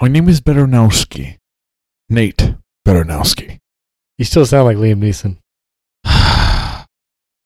[0.00, 1.38] My name is Baranowski.
[2.10, 2.54] Nate
[2.86, 3.58] Baranowski.
[4.18, 5.38] You still sound like Liam Neeson.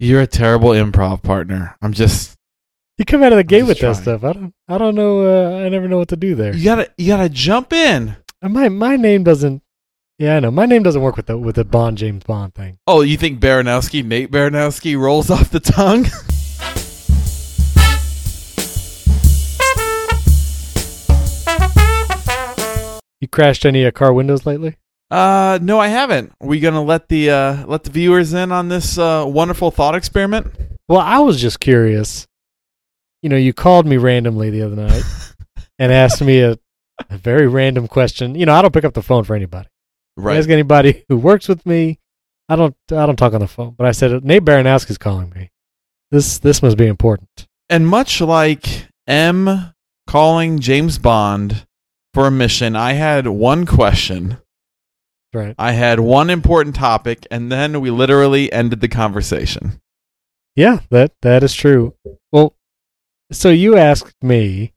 [0.01, 1.77] You're a terrible improv partner.
[1.81, 2.37] I'm just
[2.99, 4.25] You come out of the gate with that stuff.
[4.25, 4.53] I don't.
[4.69, 5.21] I don't know.
[5.23, 6.55] Uh, I never know what to do there.
[6.55, 8.17] you gotta you gotta jump in.
[8.43, 9.63] My my name doesn't.
[10.19, 10.51] Yeah, I know.
[10.51, 12.79] My name doesn't work with the with the Bond James Bond thing.
[12.87, 16.07] Oh, you think Baranowski, Nate Baranowski rolls off the tongue?
[23.21, 24.77] You crashed any uh, car windows lately?
[25.11, 26.33] Uh, no, I haven't.
[26.41, 29.97] Are we gonna let the uh let the viewers in on this uh wonderful thought
[29.97, 30.47] experiment?
[30.89, 32.29] Well, I was just curious.
[33.23, 35.03] You know, you called me randomly the other night
[35.79, 36.57] and asked me a,
[37.11, 38.35] a very random question.
[38.35, 39.69] You know, I don't pick up the phone for anybody.
[40.17, 40.37] Right.
[40.37, 41.99] Ask anybody who works with me.
[42.49, 42.77] I don't.
[42.91, 43.75] I don't talk on the phone.
[43.77, 45.51] But I said Nate Baranowski's calling me.
[46.11, 47.47] This this must be important.
[47.69, 49.73] And much like M
[50.07, 51.67] calling James Bond
[52.21, 54.37] for a mission, I had one question.
[55.33, 55.55] Right.
[55.59, 59.81] I had one important topic, and then we literally ended the conversation.
[60.55, 61.95] Yeah, that that is true.
[62.31, 62.55] Well,
[63.33, 64.75] so you asked me,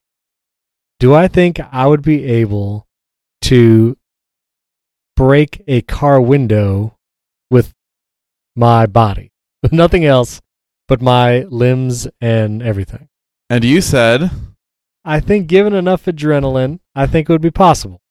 [1.01, 2.87] do I think I would be able
[3.41, 3.97] to
[5.17, 6.95] break a car window
[7.51, 7.73] with
[8.55, 9.33] my body?
[9.69, 10.41] Nothing else
[10.87, 13.09] but my limbs and everything.
[13.49, 14.31] And you said,
[15.03, 18.01] I think given enough adrenaline, I think it would be possible.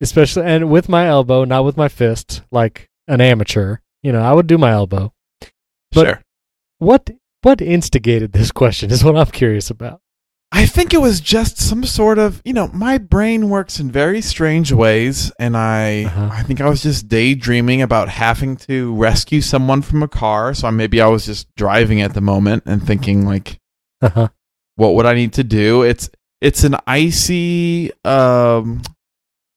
[0.00, 3.78] Especially and with my elbow, not with my fist, like an amateur.
[4.02, 5.12] You know, I would do my elbow.
[5.92, 6.22] But- sure.
[6.78, 7.10] What
[7.42, 10.00] what instigated this question is what I'm curious about.
[10.50, 14.20] I think it was just some sort of, you know, my brain works in very
[14.22, 16.30] strange ways, and I, Uh-huh.
[16.32, 20.54] I think I was just daydreaming about having to rescue someone from a car.
[20.54, 23.58] So maybe I was just driving at the moment and thinking like,
[24.00, 24.28] Uh-huh.
[24.76, 25.82] what would I need to do?
[25.82, 26.08] It's
[26.40, 28.82] it's an icy um,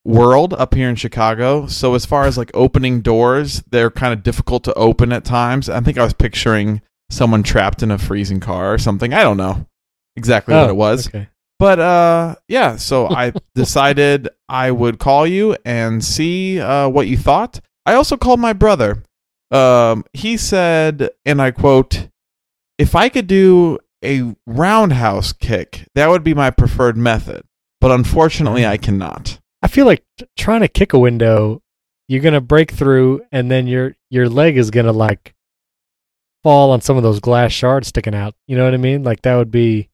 [0.03, 1.67] world up here in Chicago.
[1.67, 5.69] So as far as like opening doors, they're kind of difficult to open at times.
[5.69, 9.13] I think I was picturing someone trapped in a freezing car or something.
[9.13, 9.67] I don't know
[10.15, 11.07] exactly what Oh, it was.
[11.07, 11.27] Okay.
[11.59, 17.17] But uh yeah, so I decided I would call you and see uh what you
[17.17, 17.59] thought.
[17.85, 19.03] I also called my brother.
[19.51, 22.07] Um he said and I quote
[22.79, 27.43] if I could do a roundhouse kick, that would be my preferred method.
[27.79, 29.39] But unfortunately I cannot.
[29.61, 31.61] I feel like t- trying to kick a window,
[32.07, 35.33] you're gonna break through, and then your your leg is gonna like
[36.43, 38.33] fall on some of those glass shards sticking out.
[38.47, 39.03] You know what I mean?
[39.03, 39.89] Like that would be.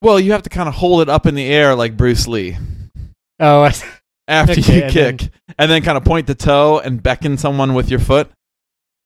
[0.00, 2.56] Well, you have to kind of hold it up in the air like Bruce Lee
[3.38, 3.72] Oh, I,
[4.28, 7.36] after Okay, you and kick then- and then kind of point the toe and beckon
[7.38, 8.30] someone with your foot.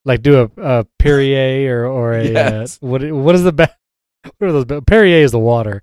[0.05, 2.77] like do a, a Perrier or or a Yes.
[2.83, 3.67] uh, what what is the be-
[4.39, 4.83] what are those?
[4.87, 5.83] Perrier is the water.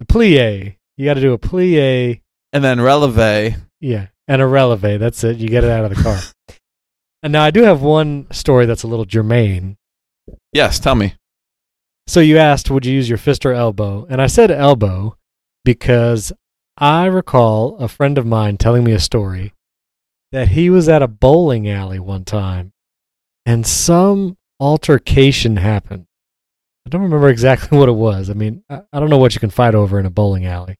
[0.00, 0.76] The plie.
[0.96, 2.20] You got to do a plie.
[2.52, 3.56] And then releve.
[3.80, 4.98] Yeah, and a releve.
[4.98, 5.38] That's it.
[5.38, 6.18] You get it out of the car.
[7.22, 9.76] and now I do have one story that's a little germane.
[10.52, 11.14] Yes, tell me.
[12.06, 14.06] So you asked, would you use your fist or elbow?
[14.08, 15.16] And I said elbow
[15.64, 16.32] because
[16.78, 19.52] I recall a friend of mine telling me a story
[20.32, 22.72] that he was at a bowling alley one time
[23.44, 26.06] and some altercation happened.
[26.88, 28.30] I don't remember exactly what it was.
[28.30, 30.76] I mean, I, I don't know what you can fight over in a bowling alley.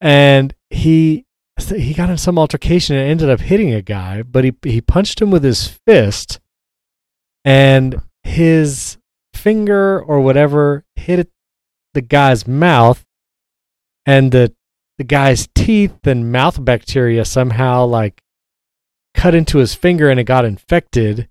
[0.00, 1.26] And he
[1.68, 5.20] he got in some altercation and ended up hitting a guy, but he he punched
[5.20, 6.40] him with his fist
[7.44, 8.98] and his
[9.34, 11.30] finger or whatever hit
[11.92, 13.04] the guy's mouth
[14.06, 14.54] and the
[14.98, 18.22] the guy's teeth and mouth bacteria somehow like
[19.14, 21.28] cut into his finger and it got infected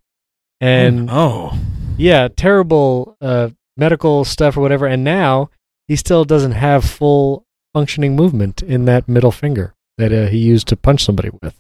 [0.59, 1.57] and oh,
[1.97, 5.49] yeah terrible uh, medical stuff or whatever and now
[5.87, 10.67] he still doesn't have full functioning movement in that middle finger that uh, he used
[10.67, 11.59] to punch somebody with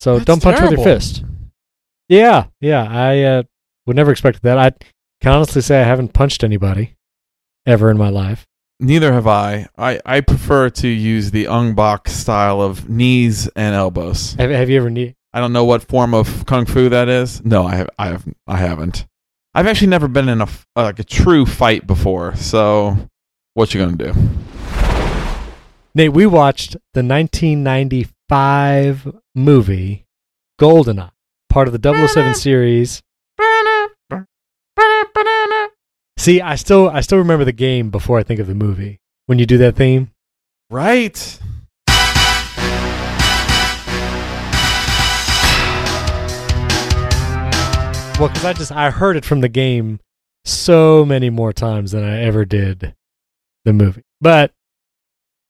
[0.00, 1.24] so That's don't punch with your fist
[2.08, 3.42] yeah yeah i uh,
[3.86, 4.70] would never expect that i
[5.20, 6.94] can honestly say i haven't punched anybody
[7.66, 8.46] ever in my life
[8.80, 9.68] neither have I.
[9.78, 10.00] I.
[10.04, 14.32] I prefer to use the Ong Bak style of knees and elbows.
[14.32, 17.42] have, have you ever need I don't know what form of kung fu that is.
[17.44, 17.88] No, I have.
[17.98, 18.24] I have.
[18.46, 19.06] I haven't.
[19.54, 22.34] I've actually never been in a f- uh, like a true fight before.
[22.36, 22.96] So,
[23.54, 24.12] what you gonna do?
[25.94, 30.06] nate we watched the 1995 movie
[30.58, 31.10] goldeneye
[31.50, 33.02] part of the 007 series
[36.18, 39.00] See, I still I still remember the game before I think of the movie.
[39.26, 40.10] When you do that theme,
[40.70, 41.38] Right.
[48.22, 49.98] Well, because I just I heard it from the game
[50.44, 52.94] so many more times than I ever did
[53.64, 54.02] the movie.
[54.20, 54.52] But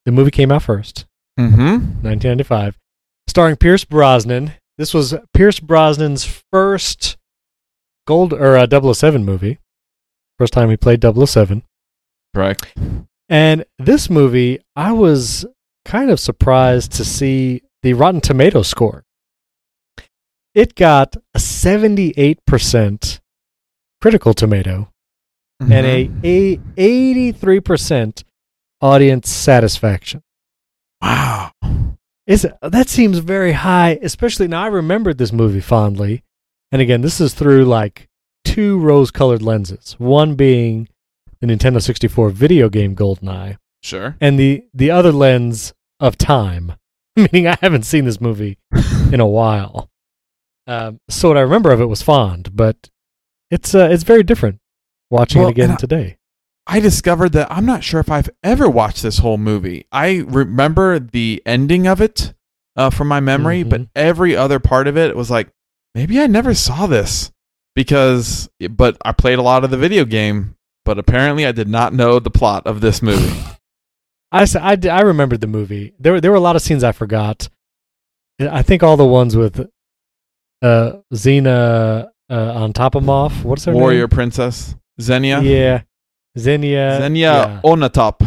[0.07, 1.05] the movie came out first,
[1.39, 2.01] Mm-hmm.
[2.03, 2.79] 1995,
[3.29, 4.53] starring Pierce Brosnan.
[4.79, 7.19] This was Pierce Brosnan's first
[8.07, 9.59] gold or uh, 007 movie.
[10.39, 11.65] First time he played 007.
[12.35, 12.75] Correct.
[13.29, 15.45] And this movie, I was
[15.85, 19.05] kind of surprised to see the Rotten Tomato score.
[20.55, 23.21] It got a 78%
[24.01, 24.89] critical tomato
[25.61, 26.21] and a, Mm-hmm.
[26.25, 28.25] a 83%
[28.81, 30.23] audience satisfaction.
[31.01, 31.51] wow.
[32.27, 36.23] Is that seems very high, especially now I remembered this movie fondly.
[36.71, 38.09] And again, this is through like
[38.45, 39.97] two rose-colored lenses.
[39.99, 40.89] One being
[41.41, 44.17] the Nintendo 64 video game GoldenEye, Sure.
[44.21, 46.75] and the the other lens of time,
[47.17, 48.59] meaning I haven't seen this movie
[49.13, 49.89] in a while.
[50.67, 52.89] Um, so what I remember of it was fond, but
[53.51, 54.59] it's uh, it's very different
[55.11, 56.17] watching Well, it again I- today.
[56.65, 59.85] I discovered that I'm not sure if I've ever watched this whole movie.
[59.91, 62.35] I remember the ending of it
[62.77, 63.89] uh, from my memory, but Mhm.
[63.97, 65.49] every other part of it was like,
[65.97, 67.33] maybe I never saw this
[67.75, 70.55] because, but I played a lot of the video game,
[70.85, 73.41] but apparently I did not know the plot of this movie.
[74.33, 75.95] I, I, I remembered the movie.
[75.99, 77.49] There there were a lot of scenes I forgot.
[78.41, 79.69] I think all the ones with
[80.63, 83.45] uh, Xena uh, on Topimoff.
[83.45, 83.81] What's her name?
[83.81, 84.09] Warrior name?
[84.09, 85.41] Princess Xenia.
[85.43, 85.83] Yeah,
[86.39, 87.01] Xenia.
[87.03, 87.61] Xenia yeah.
[87.65, 88.23] On a top.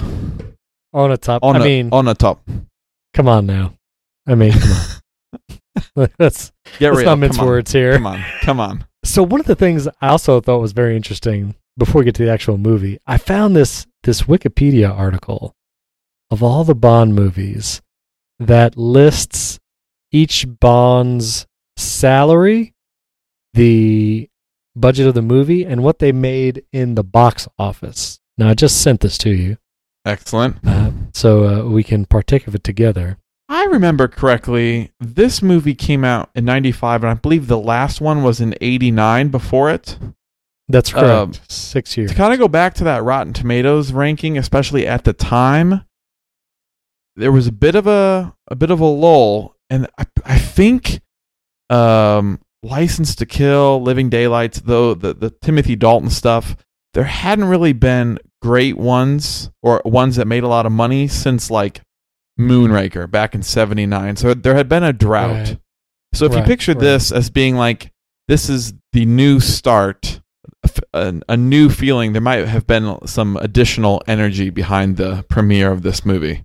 [0.94, 1.44] On the top.
[1.44, 2.48] I mean, on a top.
[3.14, 3.74] come on now.
[4.28, 4.80] I mean, come on.
[6.20, 7.06] let's Get let's real.
[7.06, 7.94] not mince words here.
[7.94, 8.24] Come on.
[8.42, 8.86] Come on.
[9.06, 12.26] So one of the things I also thought was very interesting before we get to
[12.26, 15.54] the actual movie, I found this this Wikipedia article
[16.31, 17.84] of all the Bond movies
[18.40, 19.60] that lists
[20.12, 21.46] each Bond's
[21.77, 22.74] salary,
[23.54, 24.30] the
[24.75, 28.19] budget of the movie, and what they made in the box office.
[28.38, 29.57] Now I just sent this to you,
[30.06, 30.57] Excellent.
[30.66, 33.18] uh, so uh, we can partake of it together.
[33.48, 38.24] I remember correctly, this movie came out in 95, and I believe the last one
[38.24, 39.98] was in 89 before it.
[40.68, 41.07] That's correct.
[41.07, 42.10] Um, Six years.
[42.10, 45.86] To kind of go back to that Rotten Tomatoes ranking, especially at the time,
[47.16, 51.01] there was a bit of a a bit of a lull, and I, I think
[51.70, 56.56] um, License to Kill, Living Daylights, though the the Timothy Dalton stuff,
[56.94, 61.52] there hadn't really been great ones or ones that made a lot of money since
[61.52, 61.82] like
[62.40, 64.16] Moonraker back in '79.
[64.16, 65.32] So there had been a drought.
[65.32, 65.60] Right.
[66.14, 66.80] So if you picture right.
[66.80, 67.92] this as being like
[68.28, 70.22] this is the new start,
[70.94, 76.06] a new feeling, there might have been some additional energy behind the premiere of this
[76.06, 76.44] movie.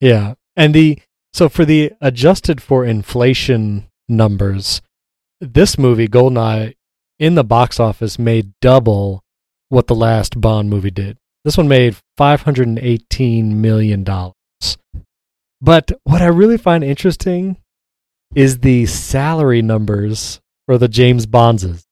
[0.00, 0.34] Yeah.
[0.56, 0.98] And the
[1.32, 4.82] so for the adjusted for inflation numbers,
[5.40, 6.74] this movie Goldeneye
[7.18, 9.22] in the box office made double
[9.68, 11.16] what the last Bond movie did.
[11.44, 14.34] This one made 518 million dollars.
[15.60, 17.56] But what I really find interesting
[18.34, 21.84] is the salary numbers for the James Bondses.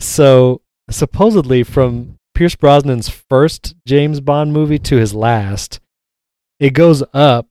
[0.00, 0.60] So,
[0.90, 5.80] supposedly from Pierce Brosnan's first James Bond movie to his last,
[6.60, 7.46] it goes up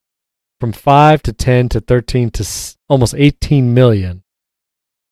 [0.60, 4.24] from 5 to 10 to 13 to almost 18 million.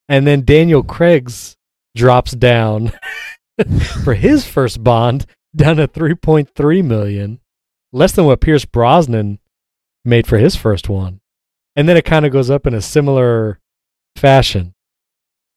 [0.08, 1.58] And then Daniel Craig's
[1.96, 2.92] drops down
[4.04, 5.26] for his first Bond
[5.56, 7.40] down to 3.3 million,
[7.92, 9.40] less than what Pierce Brosnan
[10.04, 11.22] made for his first one.
[11.76, 13.60] And then it kind of goes up in a similar
[14.16, 14.74] fashion.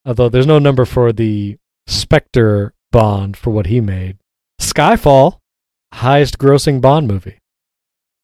[0.05, 1.57] Although there's no number for the
[1.87, 4.19] Spectre Bond for what he made.
[4.61, 5.41] Skyfall,
[5.93, 7.39] highest grossing Bond movie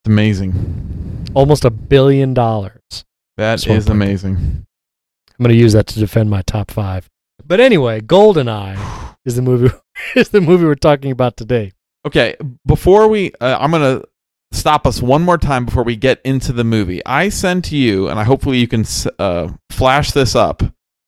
[0.04, 1.01] amazing.
[1.34, 3.04] Almost a billion dollars.
[3.36, 4.36] That is amazing.
[4.36, 7.08] I'm going to use that to defend my top five.
[7.44, 9.74] But anyway, Goldeneye is the movie
[10.16, 11.72] is the movie we're talking about today.
[12.06, 12.36] Okay,
[12.66, 14.02] before we, uh, I'm gonna
[14.50, 17.04] stop us one more time before we get into the movie.
[17.06, 18.84] I sent to you, and I hopefully you can
[19.18, 20.62] uh, flash this up.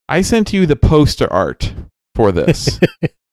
[0.08, 1.74] I sent you the poster art
[2.14, 2.78] for this.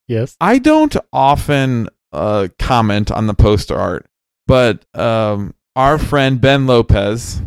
[0.08, 0.36] Yes.
[0.42, 4.08] I don't often uh, comment on the poster art,
[4.46, 7.42] but um, our friend Ben Lopez,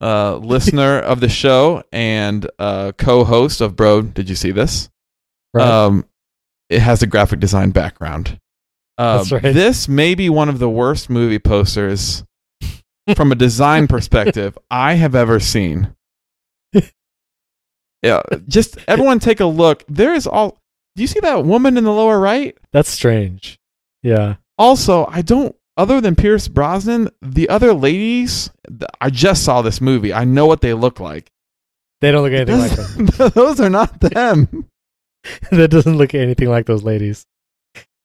[0.00, 4.90] uh, listener of the show and uh, co-host of Bro, did you see this?
[5.52, 5.66] Right.
[5.66, 6.06] Um,
[6.68, 8.38] it has a graphic design background.
[8.96, 9.42] Uh, That's right.
[9.42, 12.22] This may be one of the worst movie posters
[13.16, 15.94] from a design perspective I have ever seen.
[18.02, 19.84] Yeah, just everyone take a look.
[19.86, 20.56] There is all.
[20.96, 22.56] Do you see that woman in the lower right?
[22.72, 23.58] That's strange.
[24.02, 24.36] Yeah.
[24.56, 25.54] Also, I don't.
[25.80, 28.50] Other than Pierce Brosnan, the other ladies,
[29.00, 30.12] I just saw this movie.
[30.12, 31.30] I know what they look like.
[32.02, 32.72] They don't look anything like
[33.16, 33.30] them.
[33.34, 34.68] Those are not them.
[35.50, 37.24] that doesn't look anything like those ladies.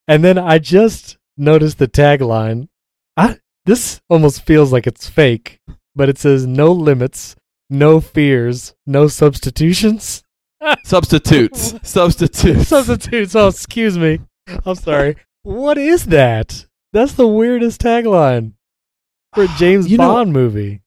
[0.08, 2.70] And then I just noticed the tagline.
[3.18, 5.60] I, this almost feels like it's fake.
[5.94, 7.36] but it says no limits,
[7.70, 10.24] no fears, no substitutions.
[10.86, 11.76] Substitutes.
[11.84, 12.70] Substitutes.
[12.70, 13.36] substitutes.
[13.36, 14.22] Oh, excuse me.
[14.66, 15.18] I'm sorry.
[15.44, 16.68] What is that?
[16.96, 18.54] That's the weirdest tagline
[19.34, 20.82] for a James You know- Bond movie.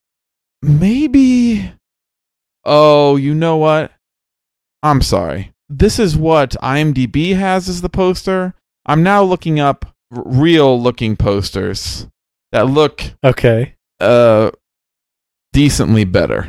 [0.63, 1.71] Maybe.
[2.65, 3.93] Oh, you know what?
[4.83, 5.53] I'm sorry.
[5.69, 8.55] This is what IMDb has as the poster.
[8.87, 12.07] I'm now looking up r- real looking posters
[12.53, 13.75] that look Okay.
[14.01, 14.51] uh
[15.53, 16.49] decently better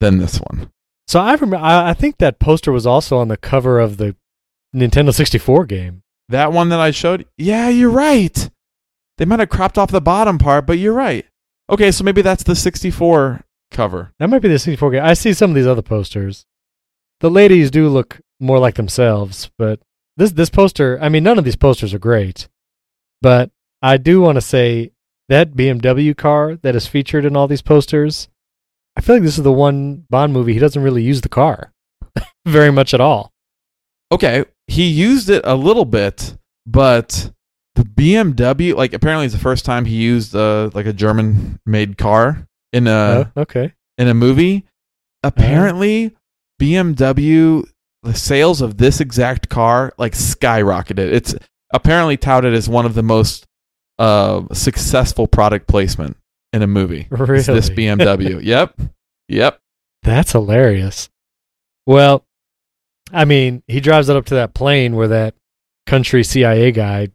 [0.00, 0.70] than this one.
[1.06, 1.56] So I remember.
[1.56, 4.16] I, I think that poster was also on the cover of the
[4.74, 6.02] Nintendo 64 game.
[6.28, 7.26] That one that I showed?
[7.38, 8.50] Yeah, you're right.
[9.18, 11.26] They might have cropped off the bottom part, but you're right.
[11.68, 14.12] Okay, so maybe that's the 64 cover.
[14.18, 15.04] That might be the 64 game.
[15.04, 16.46] I see some of these other posters.
[17.20, 19.80] The ladies do look more like themselves, but
[20.16, 20.98] this this poster.
[21.02, 22.48] I mean, none of these posters are great,
[23.20, 23.50] but
[23.82, 24.92] I do want to say
[25.28, 28.28] that BMW car that is featured in all these posters.
[28.96, 31.72] I feel like this is the one Bond movie he doesn't really use the car
[32.46, 33.32] very much at all.
[34.10, 37.32] Okay, he used it a little bit, but
[37.78, 41.96] the BMW, like apparently it's the first time he used uh, like a German made
[41.96, 43.72] car in a oh, okay.
[43.96, 44.66] in a movie.
[45.22, 46.14] Apparently,
[46.60, 47.64] BMW
[48.02, 51.12] the sales of this exact car like skyrocketed.
[51.12, 51.34] It's
[51.72, 53.46] apparently touted as one of the most
[53.98, 56.16] uh, successful product placement
[56.52, 57.06] in a movie.
[57.10, 57.38] Really?
[57.38, 58.42] It's this BMW.
[58.42, 58.80] yep.
[59.28, 59.60] Yep.
[60.02, 61.10] That's hilarious.
[61.86, 62.24] Well,
[63.12, 65.34] I mean, he drives it up to that plane where that
[65.86, 67.08] country CIA guy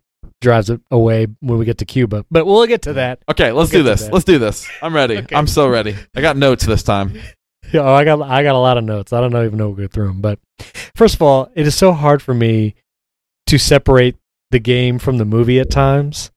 [0.43, 2.23] drives it away when we get to Cuba.
[2.29, 3.23] But we'll get to that.
[3.27, 4.07] Okay, let's We'll do this.
[4.09, 4.69] Let's do this.
[4.83, 5.17] I'm ready.
[5.17, 5.35] Okay.
[5.35, 5.95] I'm so ready.
[6.15, 7.19] I got notes this time.
[7.75, 9.13] Oh, I got I got a lot of notes.
[9.13, 10.21] I don't know, even know we'll go through them.
[10.21, 10.38] But
[10.95, 12.75] first of all, it is so hard for me
[13.47, 14.15] to separate
[14.51, 16.29] the game from the movie at times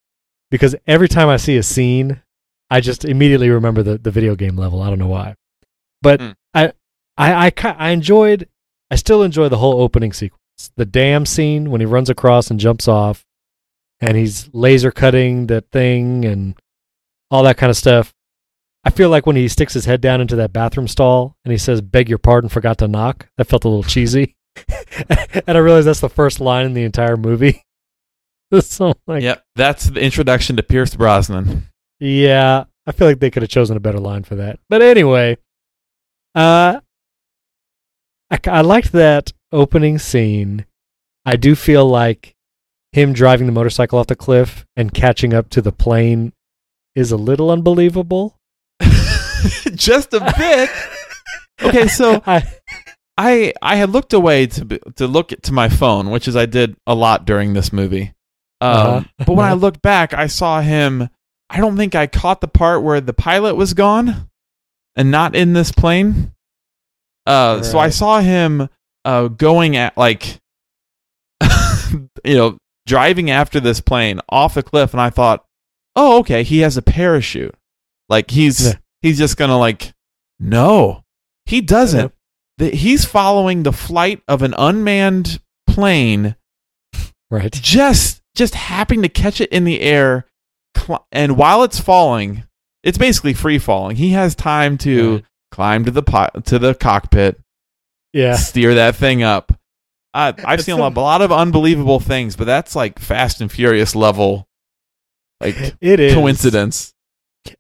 [0.51, 2.23] because every time I see a scene,
[2.71, 4.81] I just immediately remember the, the video game level.
[4.81, 5.35] I don't know why,
[6.01, 6.31] but Hmm.
[6.55, 6.73] I,
[7.19, 8.49] I I I enjoyed.
[8.91, 10.71] I still enjoy the whole opening sequence.
[10.77, 13.26] The dam scene when he runs across and jumps off,
[14.01, 16.55] and he's laser cutting the thing and
[17.31, 18.13] all that kind of stuff.
[18.85, 21.59] I feel like when he sticks his head down into that bathroom stall and he
[21.59, 24.37] says, "Beg your pardon, forgot to knock." That felt a little cheesy,
[25.09, 27.63] and I realize that's the first line in the entire movie.
[28.61, 29.45] so like, Yep.
[29.57, 31.65] That's the introduction to Pierce Brosnan.
[31.99, 34.61] yeah, I feel like they could have chosen a better line for that.
[34.69, 35.37] But anyway,
[36.37, 36.79] uh,
[38.31, 40.65] I, I liked that opening scene.
[41.25, 42.36] I do feel like
[42.97, 46.33] him driving the motorcycle off the cliff and catching up to the plane
[46.95, 48.39] is a little unbelievable.
[49.75, 50.71] Just a bit.
[51.63, 52.43] Okay, so I,
[53.19, 56.47] I I had looked away to be- to look to my phone, which is I
[56.47, 58.13] did a lot during this movie.
[58.61, 59.03] Um, Uh-huh.
[59.27, 61.09] but when I looked back, I saw him.
[61.51, 64.29] I don't think I caught the part where the pilot was gone
[64.97, 66.33] and not in this plane.
[67.27, 68.69] Uh, so I saw him
[69.05, 70.39] uh, going at like,
[72.25, 75.45] you know, driving after this plane off the cliff, and I thought,
[75.95, 77.55] oh, okay, he has a parachute.
[78.09, 78.73] Like he's Yeah.
[79.03, 79.93] he's just gonna like,
[80.39, 81.03] no,
[81.47, 82.13] he doesn't
[82.59, 86.37] that he's following the flight of an unmanned plane
[87.31, 87.53] right.
[87.53, 90.27] just just happening to catch it in the air
[90.77, 92.45] cl- and while it's falling
[92.83, 95.25] it's basically free falling he has time to Right.
[95.51, 97.39] climb to the pi- to the cockpit
[98.15, 98.37] Yeah.
[98.37, 99.53] steer that thing up
[100.17, 103.51] I, i've seen a lot, a lot of unbelievable things but that's like fast and
[103.51, 104.49] furious level
[105.41, 106.95] like It is coincidence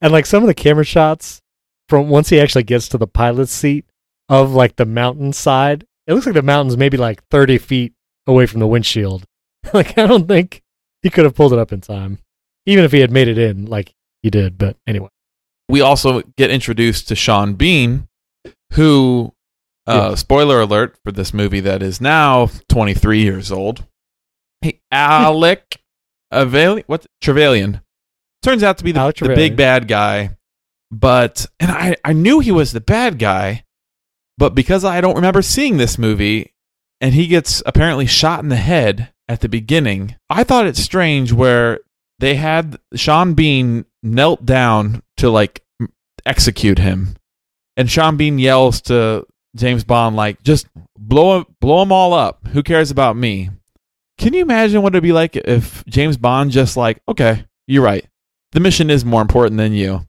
[0.00, 1.42] and like some of the camera shots
[1.88, 3.84] from once he actually gets to the pilot's seat
[4.28, 7.92] of like the mountainside, it looks like the mountain's maybe like thirty feet
[8.26, 9.24] away from the windshield.
[9.72, 10.62] like I don't think
[11.02, 12.18] he could have pulled it up in time,
[12.64, 14.58] even if he had made it in like he did.
[14.58, 15.08] But anyway,
[15.68, 18.08] we also get introduced to Sean Bean,
[18.72, 19.32] who,
[19.86, 20.14] uh, Yeah.
[20.16, 23.86] spoiler alert for this movie that is now 23 years old.
[24.62, 25.80] Hey, Alec
[26.32, 27.80] Avali- what Trevelyan
[28.42, 30.36] turns out to be the, the big bad guy,
[30.90, 33.64] but and I I knew he was the bad guy,
[34.38, 36.52] but because I don't remember seeing this movie,
[37.00, 41.32] and he gets apparently shot in the head at the beginning, I thought it strange
[41.32, 41.80] where
[42.18, 45.62] they had Sean Bean knelt down to like
[46.24, 47.14] execute him,
[47.76, 49.26] and Sean Bean yells to
[49.56, 52.46] James Bond like, "Just blow blow them all up.
[52.48, 53.50] Who cares about me?"
[54.18, 58.06] Can you imagine what it'd be like if James Bond just like, "Okay, you're right.
[58.52, 60.06] The mission is more important than you,"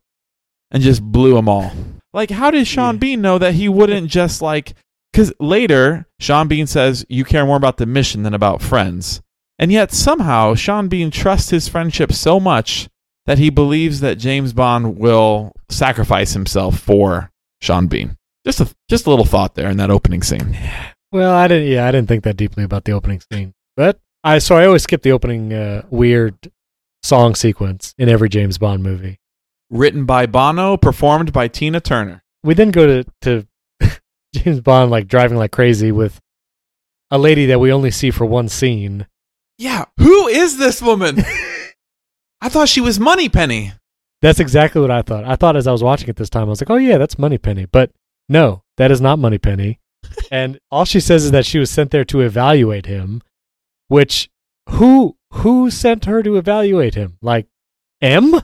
[0.71, 1.71] and just blew them all?
[2.13, 2.99] Like, how did Sean Yeah.
[2.99, 4.73] Bean know that he wouldn't just like?
[5.11, 9.21] Because later, Sean Bean says, You care more about the mission than about friends.
[9.59, 12.87] And yet, somehow, Sean Bean trusts his friendship so much
[13.25, 18.16] that he believes that James Bond will sacrifice himself for Sean Bean.
[18.47, 20.57] Just a just a little thought there in that opening scene.
[21.11, 21.67] Well, I didn't.
[21.67, 24.83] Yeah, I didn't think that deeply about the opening scene, but I so I always
[24.83, 26.49] skip the opening uh, weird
[27.03, 29.19] song sequence in every James Bond movie.
[29.69, 32.23] Written by Bono, performed by Tina Turner.
[32.41, 33.47] We then go to to
[34.33, 36.21] James Bond like driving like crazy with
[37.11, 39.07] a lady that we only see for one scene.
[39.57, 41.17] Yeah, who is this woman?
[42.41, 43.73] I thought she was Moneypenny.
[44.21, 45.25] That's exactly what I thought.
[45.25, 47.19] I thought as I was watching it this time, I was like, "Oh yeah, that's
[47.19, 47.91] Moneypenny," but
[48.29, 49.79] no, that is not Moneypenny.
[50.31, 53.21] and all she says is that she was sent there to evaluate him,
[53.87, 54.29] which
[54.69, 57.17] who who sent her to evaluate him?
[57.21, 57.47] Like
[58.01, 58.41] M,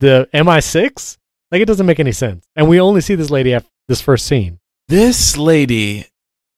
[0.00, 1.18] the MI6?
[1.50, 2.44] Like it doesn't make any sense.
[2.56, 4.58] And we only see this lady at this first scene.
[4.88, 6.06] This lady,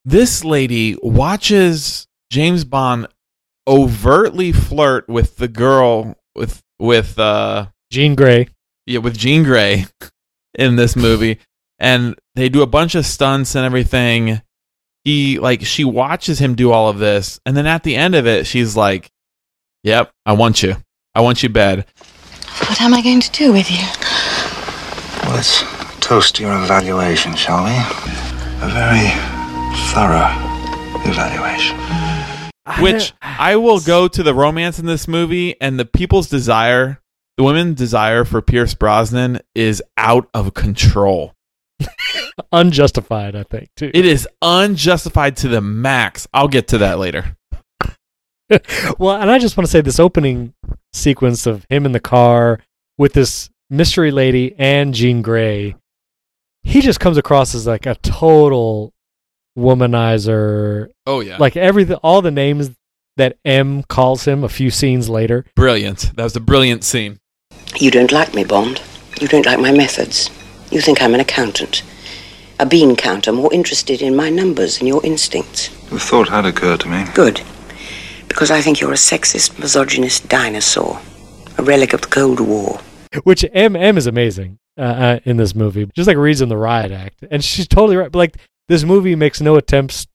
[0.05, 3.07] this lady watches James Bond
[3.69, 8.49] overtly flirt with the girl with with uh Jean Grey.
[8.87, 9.87] yeah with Jean Grey
[10.55, 11.39] in this movie,
[11.79, 14.43] and they do a bunch of stunts and everything.
[15.05, 18.27] He like she watches him do all of this, and then at the end of
[18.27, 19.11] it, she's like,
[19.85, 20.77] "Yep, I want you.
[21.15, 21.87] I want you bad."
[22.69, 23.85] What am I going to do with you?
[25.23, 25.63] Well, let's
[26.01, 27.71] toast your evaluation, shall we?
[27.71, 29.11] A very
[29.93, 30.33] thorough
[31.09, 31.77] evaluation.
[32.83, 37.01] Which I will go to the romance in this movie, and the people's desire,
[37.37, 41.36] the women's desire for Pierce Brosnan is out of control.
[42.53, 43.91] unjustified, I think, too.
[43.93, 46.27] It is unjustified to the max.
[46.33, 47.37] I'll get to that later.
[48.99, 50.55] well, and I just want to say this opening
[50.93, 52.61] sequence of him in the car
[52.99, 55.75] with this mystery lady and Jean Grey,
[56.63, 58.93] he just comes across as like a total
[59.59, 60.89] womanizer.
[61.07, 62.71] Oh yeah, Like everything, all the names
[63.17, 65.45] that M calls him a few scenes later.
[65.57, 66.13] brilliant.
[66.17, 67.19] That was a brilliant scene.
[67.79, 68.81] You don't like me, Bond.
[69.21, 70.31] You don't like my methods.
[70.71, 71.83] You think I'm an accountant.
[72.59, 75.69] A bean counter more interested in my numbers than your instincts.
[75.91, 77.05] The thought had occurred to me.
[77.15, 77.41] Good.
[78.29, 81.01] Because I think you're a sexist, misogynist dinosaur.
[81.59, 82.81] A relic of the Cold War.
[83.25, 86.57] Which M M is amazing uh, uh, in this movie, just like reads in the
[86.57, 88.13] riot act, and she's totally right.
[88.13, 88.37] But like
[88.69, 90.07] this movie makes no attempts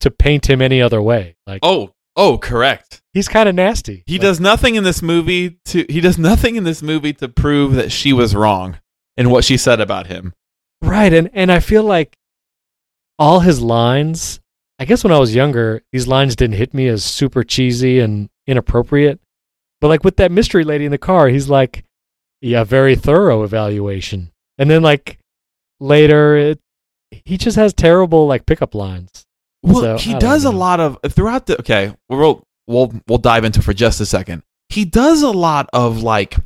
[0.00, 1.34] to paint him any other way.
[1.46, 3.00] Like Oh, oh, correct.
[3.12, 4.04] he's kind of nasty.
[4.06, 7.28] He Like, does nothing in this movie to he does nothing in this movie to
[7.28, 8.78] prove that she was wrong
[9.16, 10.32] in what she said about him.
[10.82, 12.16] Right, and and I feel like
[13.18, 14.40] all his lines.
[14.78, 18.28] I guess when I was younger, these lines didn't hit me as super cheesy and
[18.46, 19.20] inappropriate.
[19.80, 21.84] But like with that mystery lady in the car, he's like,
[22.40, 25.18] "Yeah, very thorough evaluation." And then like
[25.80, 26.60] later, it,
[27.10, 29.24] he just has terrible like pickup lines.
[29.62, 31.94] Well, So, he does a lot of throughout the okay.
[32.08, 34.42] We'll we'll we'll dive into it for just a second.
[34.68, 36.36] He does a lot of like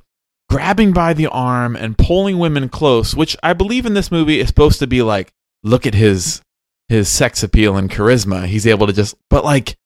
[0.51, 4.49] grabbing by the arm and pulling women close, which I believe in this movie is
[4.49, 5.33] supposed to be like,
[5.63, 6.43] look at his
[6.89, 8.47] his sex appeal and charisma.
[8.47, 9.77] He's able to just, but like.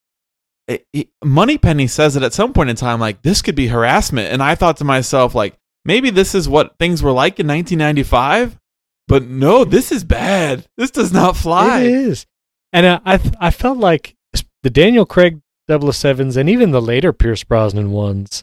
[0.66, 4.32] It, it, Moneypenny says it at some point in time, like this could be harassment,
[4.32, 8.58] and I thought to myself, like maybe this is what things were like in 1995,
[9.06, 10.66] but no, this is bad.
[10.78, 11.82] This does not fly.
[11.82, 12.26] It is,
[12.72, 14.16] and I I, I felt like
[14.62, 18.42] the Daniel Craig 007s and even the later Pierce Brosnan ones.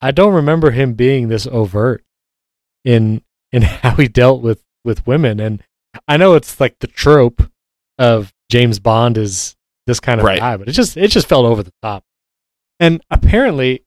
[0.00, 2.04] I don't remember him being this overt
[2.84, 5.62] in in how he dealt with with women, and
[6.08, 7.42] I know it's like the trope
[7.98, 10.38] of James Bond is this kind of Right.
[10.40, 12.04] guy, but it just it just felt over the top.
[12.80, 13.84] And apparently,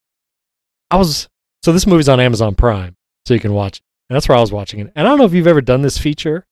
[0.90, 1.28] I was
[1.64, 3.84] so this movie's on Amazon Prime, so you can watch it.
[4.10, 4.92] And that's where I was watching it.
[4.96, 6.46] And I don't know if you've ever done this feature,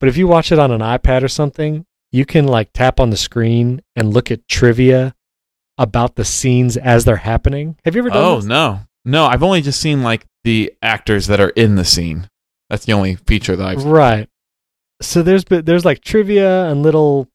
[0.00, 3.10] but if you watch it on an iPad or something, you can like tap on
[3.10, 5.14] the screen and look at trivia
[5.78, 7.76] about the scenes as they're happening.
[7.84, 8.46] Have you ever done Oh this?
[8.46, 9.26] no, no!
[9.26, 12.28] I've only just seen like the actors that are in the scene.
[12.70, 13.84] That's the only feature that I've.
[13.84, 14.28] Right.
[15.00, 17.28] So there's there's like trivia and little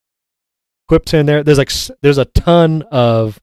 [0.87, 1.43] quips in there.
[1.43, 3.39] There's like there's a ton of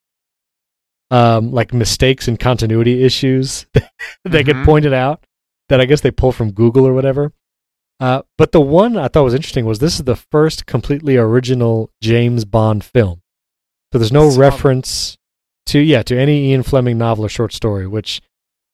[1.11, 4.65] um like mistakes and continuity issues that get Mhm.
[4.65, 5.25] pointed out
[5.69, 7.33] that I guess they pull from Google or whatever.
[7.99, 11.91] Uh, but the one I thought was interesting was this is the first completely original
[12.03, 13.21] James Bond film.
[13.93, 15.19] So there's no So- reference
[15.71, 18.21] to yeah to any Ian Fleming novel or short story, which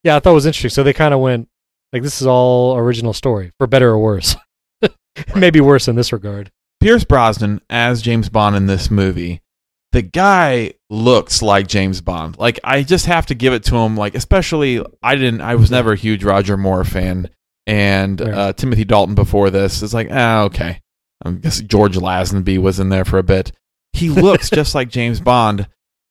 [0.03, 0.71] yeah I thought was interesting.
[0.71, 1.49] So they kind of went
[1.93, 4.37] like this is all original story for better or worse.
[5.37, 6.51] Maybe worse in this regard.
[6.81, 9.41] Pierce Brosnan as James Bond in this movie.
[9.93, 12.39] The guy looks like James Bond.
[12.39, 13.97] Like I just have to give it to him.
[13.97, 15.41] Like especially I didn't.
[15.41, 17.31] I was never a huge Roger Moore fan,
[17.67, 20.81] and uh, Timothy Dalton before this is like ah okay.
[21.25, 23.53] I guess George Lazenby was in there for a bit.
[23.93, 25.67] He looks just like James Bond,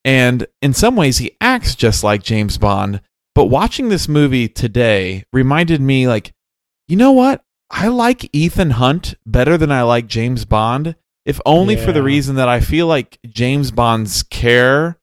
[0.06, 3.02] and in some ways he acts just like James Bond.
[3.34, 6.32] But watching this movie today reminded me like
[6.88, 7.41] you know what?
[7.72, 12.36] I like Ethan Hunt better than I like James Bond, if only for the reason
[12.36, 15.00] that I feel like James Bond's care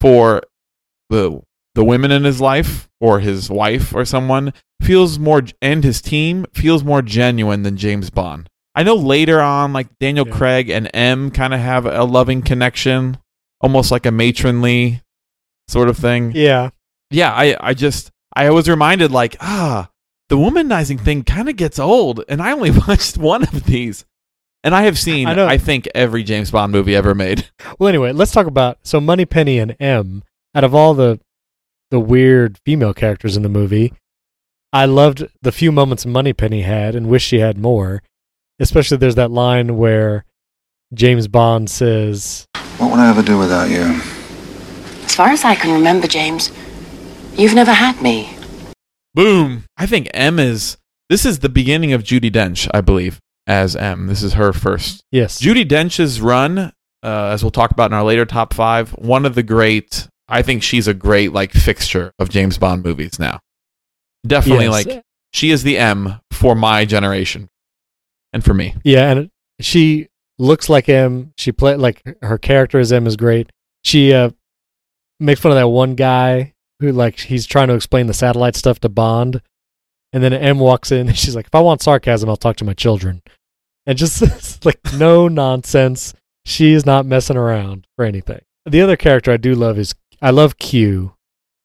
[0.00, 0.42] for
[1.08, 1.40] the
[1.74, 6.44] the women in his life or his wife or someone feels more and his team
[6.52, 8.46] feels more genuine than James Bond.
[8.74, 10.34] I know later on like Daniel Yeah.
[10.34, 13.16] Craig and M kind of have a loving connection,
[13.62, 15.02] almost like a matronly
[15.68, 16.70] sort of thing Yeah.
[17.10, 19.88] yeah, I, I just I was reminded like ah
[20.28, 24.06] the womanizing thing kind of gets old, and I only watched one of these,
[24.64, 27.50] and I have seen I I, think every James Bond movie ever made.
[27.78, 30.22] Well, anyway, let's talk about so Moneypenny and M.
[30.54, 31.20] Out of all the
[31.90, 33.92] the weird female characters in the movie,
[34.72, 38.02] I loved the few moments Moneypenny had, and wish she had more.
[38.58, 40.24] Especially there's that line where
[40.94, 42.46] James Bond says,
[42.78, 44.00] What would I ever do without you?
[45.04, 46.50] As far as I can remember, James,
[47.36, 48.34] you've never had me.
[49.14, 49.64] Boom!
[49.76, 50.78] I think M is
[51.10, 54.06] this is the beginning of Judi Dench, I believe, as M.
[54.06, 58.04] This is her first "Yes, Judi Dench's run, uh, as we'll talk about in our
[58.04, 60.08] later top five, one of the great.
[60.28, 63.40] I think she's a great like fixture of James Bond movies now.
[64.26, 64.86] Definitely, Yes.
[64.86, 65.02] like
[65.34, 67.48] she is the M for my generation,
[68.32, 68.74] and for me.
[68.82, 69.30] Yeah, and
[69.60, 70.08] she
[70.42, 71.32] looks like M.
[71.38, 73.50] She play like her character as M is great.
[73.84, 74.30] She uh,
[75.20, 78.80] makes fun of that one guy who like he's trying to explain the satellite stuff
[78.80, 79.40] to Bond,
[80.12, 82.64] and then M walks in and she's like, "If I want sarcasm, I'll talk to
[82.64, 83.22] my children,"
[83.86, 86.14] and just like no nonsense.
[86.44, 88.40] She is not messing around for anything.
[88.66, 91.14] The other character I do love is I love Q.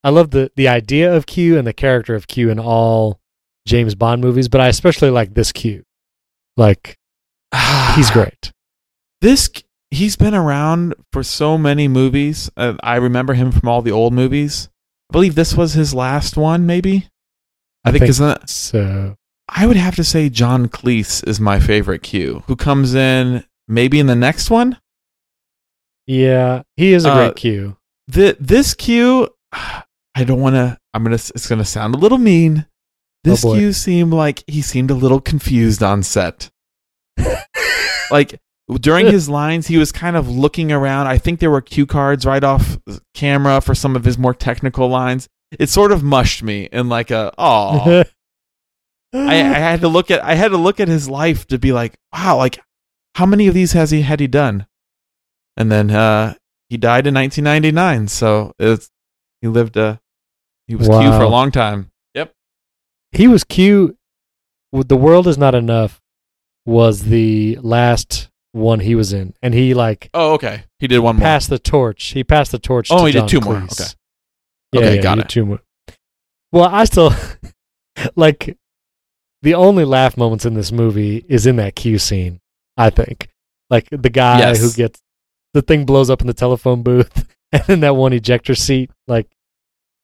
[0.03, 3.19] I love the the idea of Q and the character of Q in all
[3.65, 5.83] James Bond movies, but I especially like this Q.
[6.55, 6.95] Like
[7.95, 8.51] he's great.
[9.21, 9.49] This
[9.91, 12.49] he's been around for so many movies.
[12.57, 14.69] Uh, I remember him from all the old movies.
[15.09, 17.07] I believe this was his last one, maybe.
[17.85, 18.49] I, I think, think- isn't?
[18.49, 19.15] So
[19.49, 23.99] I would have to say John Cleese is my favorite Q, who comes in maybe
[23.99, 24.77] in the next one.
[26.05, 27.77] yeah, he is a Uh, great Q.
[28.07, 30.77] The this Q, I don't want to.
[30.93, 31.15] I'm gonna.
[31.15, 32.65] It's gonna sound a little mean.
[33.23, 33.53] This Oh.
[33.55, 36.49] Q seemed like he seemed a little confused on set.
[38.11, 38.39] like
[38.75, 41.07] during his lines, he was kind of looking around.
[41.07, 42.77] I think there were cue cards right off
[43.13, 45.29] camera for some of his more technical lines.
[45.57, 48.03] It sort of mushed me in like a oh.
[49.13, 51.71] I, I had to look at I had to look at his life to be
[51.71, 52.59] like, wow, like
[53.15, 54.67] how many of these has he had he done?
[55.55, 56.35] And then uh,
[56.69, 58.91] he died in 1999, so it's
[59.41, 60.01] he lived a
[60.67, 61.91] he was Q for a long time.
[62.13, 62.33] Yep.
[63.13, 63.97] he was Q.
[64.73, 66.01] The world is not enough
[66.65, 70.63] was the last one he was in, and he like Oh, okay.
[70.79, 71.39] He did one more.
[71.39, 72.03] the torch.
[72.07, 72.89] He passed the torch.
[72.91, 73.55] Oh, to he did John two more.
[73.57, 73.83] Okay.
[74.73, 75.29] Yeah, Okay, yeah, got it.
[75.29, 75.59] Two more.
[76.51, 77.13] Well, I still
[78.15, 78.57] like
[79.41, 82.39] the only laugh moments in this movie is in that Q scene.
[82.75, 83.29] I think
[83.69, 84.59] like the guy Yes.
[84.59, 84.99] who gets
[85.53, 89.27] the thing blows up in the telephone booth, and then that one ejector seat, like,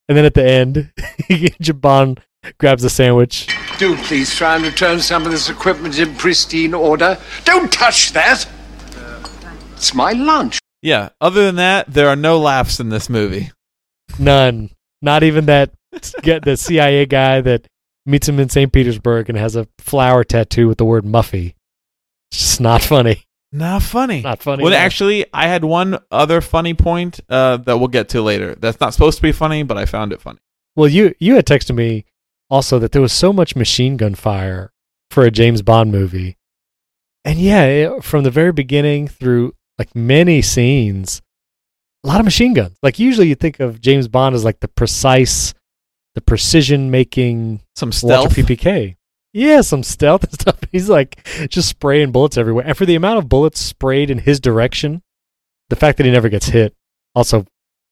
[0.07, 0.91] and then at the end,
[1.29, 2.17] Jabon
[2.57, 3.47] grabs a sandwich.
[3.77, 7.17] Do please try and return some of this equipment in pristine order.
[7.43, 8.47] Don't touch that!
[9.75, 10.59] It's my lunch.
[10.81, 11.09] Yeah.
[11.19, 13.51] Other than that, there are no laughs in this movie.
[14.19, 14.69] None.
[15.01, 15.71] Not even that
[16.21, 17.67] get the CIA guy that
[18.05, 18.71] meets him in St.
[18.71, 21.55] Petersburg and has a flower tattoo with the word Muffy.
[22.31, 23.23] It's just not funny.
[23.51, 24.21] Not funny.
[24.21, 24.63] Not funny.
[24.63, 24.85] Well, at all.
[24.85, 28.55] actually, I had one other funny point uh, that we'll get to later.
[28.55, 30.39] That's not supposed to be funny, but I found it funny.
[30.75, 32.05] Well, you you had texted me
[32.53, 34.71] also that there was so much machine gun fire
[35.09, 36.37] for a James Bond movie,
[37.25, 41.19] and yeah, it, from the very beginning through like many scenes,
[42.03, 42.77] a lot of machine guns.
[42.83, 45.55] Like usually, you think of James Bond as like the precise,
[46.13, 48.35] the precision making Some stealth.
[48.35, 48.97] PPK.
[49.33, 50.59] Yeah, some stealth and stuff.
[50.71, 54.39] He's like just spraying bullets everywhere, and for the amount of bullets sprayed in his
[54.39, 55.01] direction,
[55.71, 56.75] the fact that he never gets hit
[57.15, 57.47] also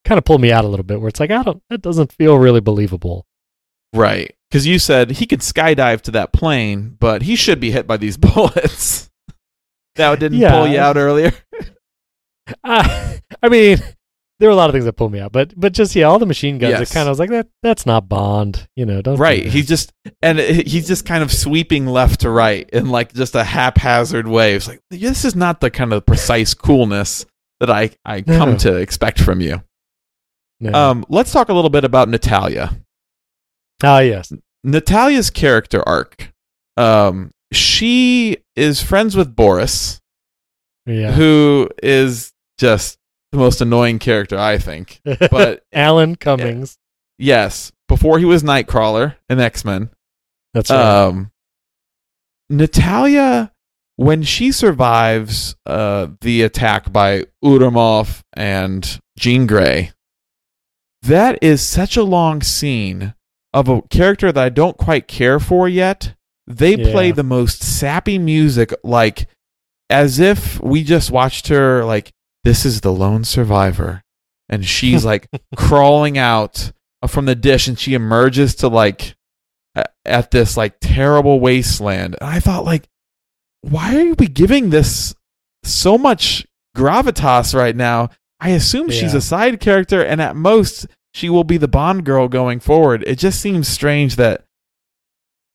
[0.05, 0.99] kind of pulled me out a little bit.
[0.99, 3.25] Where it's like, I don't, that doesn't feel really believable.
[3.93, 4.33] Right.
[4.49, 7.97] Because you said he could skydive to that plane, but he should be hit by
[7.97, 9.09] these bullets.
[9.95, 10.51] that didn't Yeah.
[10.51, 11.31] pull you out earlier.
[12.63, 13.77] Uh, I mean,
[14.39, 16.19] there were a lot of things that pulled me out, but but just yeah, all
[16.19, 16.71] the machine guns.
[16.71, 16.91] Yes.
[16.91, 17.47] It kind of was like that.
[17.63, 19.01] That's not Bond, you know.
[19.01, 19.45] Don't right.
[19.45, 23.35] He's just and it- he's just kind of sweeping left to right in like just
[23.35, 24.55] a haphazard way.
[24.55, 27.25] It's like this is not the kind of precise coolness
[27.61, 28.37] that I I No.
[28.37, 29.61] come to expect from you.
[30.59, 30.73] No.
[30.73, 32.75] Um, let's talk a little bit about Natalia.
[33.83, 34.31] Ah yes,
[34.63, 36.31] Natalia's character arc.
[36.77, 39.99] Um, she is friends with Boris,
[40.85, 41.11] yeah.
[41.11, 42.97] who is just
[43.31, 45.01] the most annoying character, I think.
[45.31, 46.77] But Alan Cummings.
[47.17, 49.89] yes, before he was Nightcrawler in X Men,
[50.53, 51.05] That's right.
[51.05, 51.31] um,
[52.49, 53.51] Natalia,
[53.95, 59.91] when she survives uh, the attack by Ourumov and Jean Grey,
[61.01, 63.13] that is such a long scene
[63.53, 66.15] of a character that I don't quite care for yet.
[66.47, 69.27] They play the most sappy music, like
[69.89, 72.11] as if we just watched her, like,
[72.43, 74.01] this is the lone survivor.
[74.49, 76.71] And she's like crawling out
[77.07, 79.15] from the dish and she emerges to like
[80.05, 82.17] at this like terrible wasteland.
[82.19, 82.87] And I thought, like,
[83.61, 85.13] why are we giving this
[85.63, 88.09] so much gravitas right now?
[88.39, 92.27] I assume she's a side character, and at most she will be the Bond girl
[92.27, 93.03] going forward.
[93.05, 94.45] It just seems strange that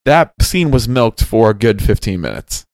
[0.05, 2.65] that scene was milked for a good 15 minutes.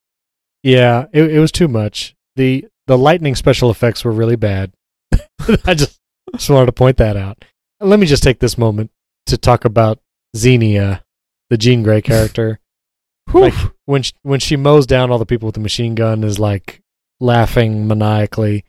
[0.62, 2.14] Yeah, it, it was too much.
[2.36, 4.72] the The lightning special effects were really bad.
[5.64, 5.98] I just
[6.36, 7.44] just wanted to point that out.
[7.80, 8.90] Let me just take this moment
[9.26, 9.98] to talk about
[10.36, 11.04] Xenia,
[11.50, 12.60] the Jean Grey character.
[13.34, 13.54] like
[13.86, 16.80] when she, when she mows down all the people with the machine gun is like
[17.20, 18.64] laughing maniacally.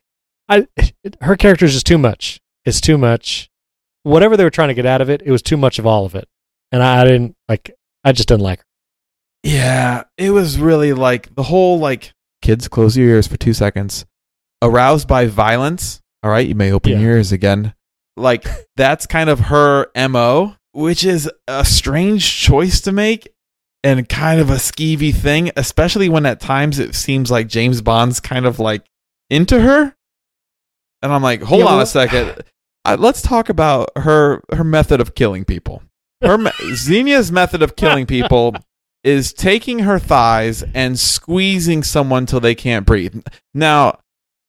[0.49, 0.67] I
[1.21, 2.39] her character is just too much.
[2.65, 3.49] It's too much.
[4.03, 6.05] Whatever they were trying to get out of it, it was too much of all
[6.05, 6.27] of it,
[6.71, 7.73] and I, I didn't like.
[8.03, 8.65] I just didn't like her.
[9.43, 14.05] Yeah, it was really like the whole like kids close your ears for 2 seconds.
[14.61, 16.99] Aroused by violence, all right, you may open Yeah.
[16.99, 17.73] your ears again.
[18.15, 18.45] Like
[18.77, 23.27] that's kind of her MO, which is a strange choice to make
[23.83, 28.19] and kind of a skeevy thing, especially when at times it seems like James Bond's
[28.21, 28.85] kind of like
[29.29, 29.93] into her.
[31.01, 32.43] And I'm like, hold Yeah, on well- a second.
[32.86, 35.82] Uh, let's talk about her her method of killing people.
[36.22, 36.38] Her
[36.74, 38.56] Xenia's method of killing people
[39.04, 43.26] is taking her thighs and squeezing someone till they can't breathe.
[43.54, 44.00] Now,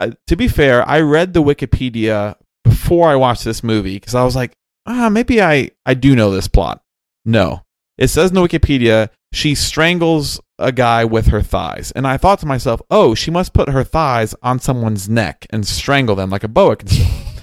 [0.01, 4.25] uh, to be fair, I read the Wikipedia before I watched this movie because I
[4.25, 4.53] was like,
[4.87, 6.83] ah, maybe I I do know this plot.
[7.25, 7.63] No,
[7.99, 12.41] it says in the Wikipedia she strangles a guy with her thighs, and I thought
[12.41, 16.45] to myself, oh, she must put her thighs on someone's neck and strangle them like
[16.45, 17.31] a boa constrictor.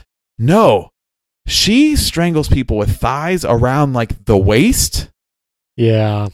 [0.42, 0.90] no,
[1.48, 5.10] she strangles people with thighs around like the waist
[5.78, 6.30] Yeah,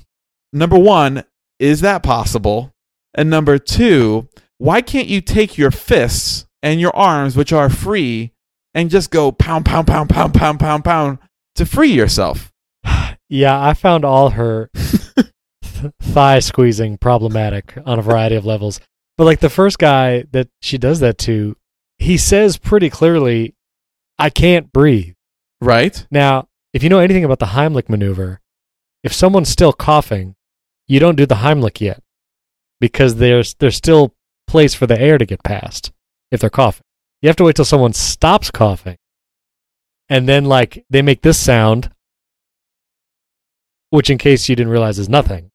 [0.54, 1.24] number one,
[1.60, 2.72] is that possible?
[3.14, 8.32] And number two, why can't you take your fists and your arms, which are free,
[8.74, 11.20] and just go pound, pound, pound, pound, pound, pound, pound
[11.56, 12.54] to free yourself?
[13.30, 13.62] yeah.
[13.62, 15.34] I found all her th-
[16.02, 18.80] thigh squeezing problematic on a variety of levels.
[19.18, 21.58] But like the first guy that she does that to,
[21.98, 23.56] he says pretty clearly,
[24.20, 25.14] "I can't breathe."
[25.62, 26.06] Right?
[26.12, 28.40] Now, if you know anything about the Heimlich maneuver,
[29.04, 30.36] if someone's still coughing,
[30.88, 32.02] you don't do the Heimlich yet
[32.80, 34.14] because there's there's still
[34.48, 35.92] place for the air to get past
[36.32, 36.84] if they're coughing.
[37.22, 38.98] You have to wait till someone stops coughing.
[40.10, 41.92] And then like they make this sound
[43.90, 45.50] which in case you didn't realize is nothing.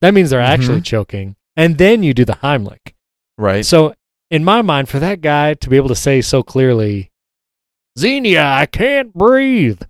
[0.00, 0.84] That means they're actually Mhm.
[0.84, 1.36] choking.
[1.56, 2.94] And then you do the Heimlich.
[3.38, 3.64] Right.
[3.64, 3.94] So,
[4.30, 7.10] in my mind, for that guy to be able to say so clearly,
[7.98, 9.82] Xenia, I can't breathe,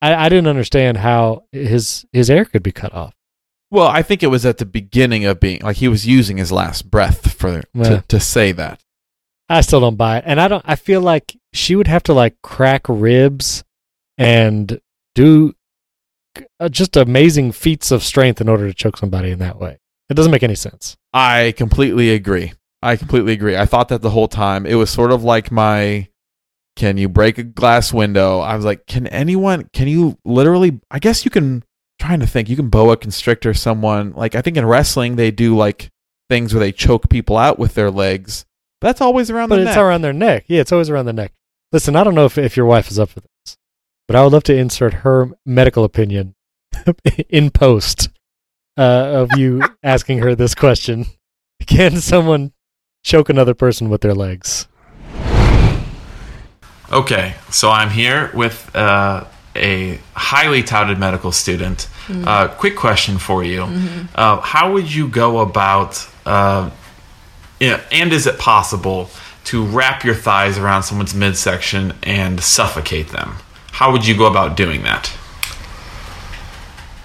[0.00, 3.14] I, I didn't understand how his his air could be cut off.
[3.70, 6.52] well, I think it was at the beginning of being like he was using his
[6.52, 7.84] last breath for Yeah.
[7.84, 8.80] to, to say that.
[9.48, 10.64] I still don't buy it, and I don't.
[10.66, 13.64] I feel like she would have to like crack ribs
[14.18, 14.80] and
[15.14, 15.54] do
[16.60, 19.78] uh, just amazing feats of strength in order to choke somebody in that way.
[20.08, 20.96] It doesn't make any sense.
[21.12, 22.52] I completely agree.
[22.82, 23.56] I completely agree.
[23.56, 24.64] I thought that the whole time.
[24.66, 26.08] It was sort of like my
[26.76, 28.40] can you break a glass window?
[28.40, 31.64] I was like, can anyone can you literally I guess you can
[31.98, 34.12] trying to think, you can boa constrictor someone.
[34.12, 35.90] Like I think in wrestling they do like
[36.28, 38.44] things where they choke people out with their legs.
[38.80, 39.64] That's always around the neck.
[39.66, 40.44] But it's around their neck.
[40.48, 41.32] Yeah, it's always around the neck.
[41.70, 43.56] Listen, I don't know if if your wife is up for this,
[44.08, 46.34] but I would love to insert her medical opinion
[47.28, 48.08] in post
[48.76, 51.06] uh, of you asking her this question:
[51.66, 52.52] Can someone
[53.04, 54.66] choke another person with their legs?
[56.92, 59.24] Okay, so I'm here with uh,
[59.56, 61.88] a highly touted medical student.
[62.10, 63.62] Uh, quick question for you:
[64.14, 66.06] uh, How would you go about?
[66.26, 66.70] Uh,
[67.58, 69.08] yeah, and is it possible
[69.44, 73.36] to wrap your thighs around someone's midsection and suffocate them?
[73.70, 75.10] How would you go about doing that?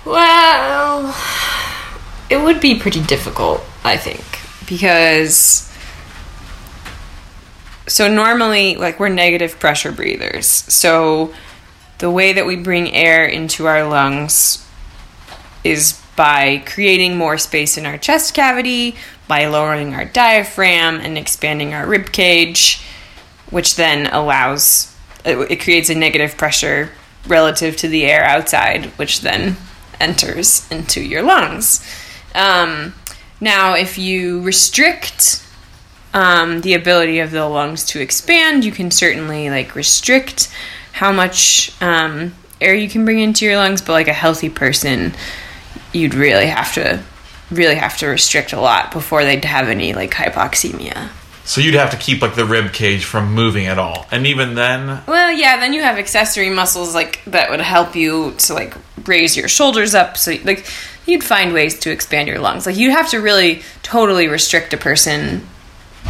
[0.03, 1.15] Well,
[2.29, 4.21] it would be pretty difficult, I think,
[4.67, 5.66] because.
[7.87, 10.47] So, normally, like, we're negative pressure breathers.
[10.47, 11.33] So,
[11.99, 14.65] the way that we bring air into our lungs
[15.63, 18.95] is by creating more space in our chest cavity,
[19.27, 22.81] by lowering our diaphragm and expanding our rib cage,
[23.49, 24.93] which then allows
[25.25, 26.91] it, it creates a negative pressure
[27.27, 29.57] relative to the air outside, which then
[29.99, 31.85] enters into your lungs.
[32.35, 32.93] Um,
[33.39, 35.43] Now, if you restrict
[36.13, 40.51] um, the ability of the lungs to expand, you can certainly like restrict
[40.93, 43.81] how much um, air you can bring into your lungs.
[43.81, 45.13] But like a healthy person,
[45.93, 47.03] you'd really have to
[47.51, 51.09] really have to restrict a lot before they'd have any like hypoxemia.
[51.45, 54.55] So you'd have to keep like the rib cage from moving at all, and even
[54.55, 58.73] then, Well, yeah, then you have accessory muscles like that would help you to like
[59.05, 60.17] raise your shoulders up.
[60.17, 60.69] So like
[61.05, 62.65] you'd find ways to expand your lungs.
[62.65, 65.47] Like you'd have to really totally restrict a person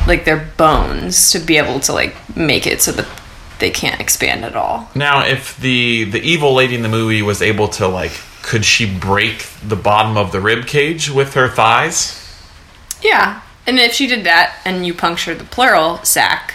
[0.05, 3.07] like their bones to be able to like make it so that
[3.59, 4.89] they can't expand at all.
[4.93, 8.11] now if the the evil lady in the movie was able to like,
[8.43, 12.23] could she break the bottom of the rib cage with her thighs?
[13.01, 13.41] Yeah.
[13.65, 16.53] And if she did that and you puncture the pleural sac,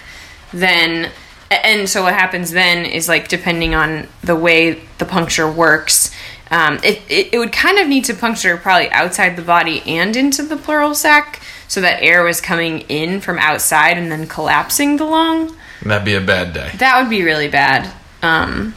[0.52, 1.10] then
[1.50, 6.10] and so what happens then is like depending on the way the puncture works,
[6.50, 10.16] um, it, it, it would kind of need to puncture probably outside the body and
[10.16, 11.42] into the pleural sac
[11.72, 15.56] so that air was coming in from outside and then collapsing the lung.
[15.82, 16.70] That'd be a bad day.
[16.76, 17.90] That would be really bad.
[18.20, 18.74] Um,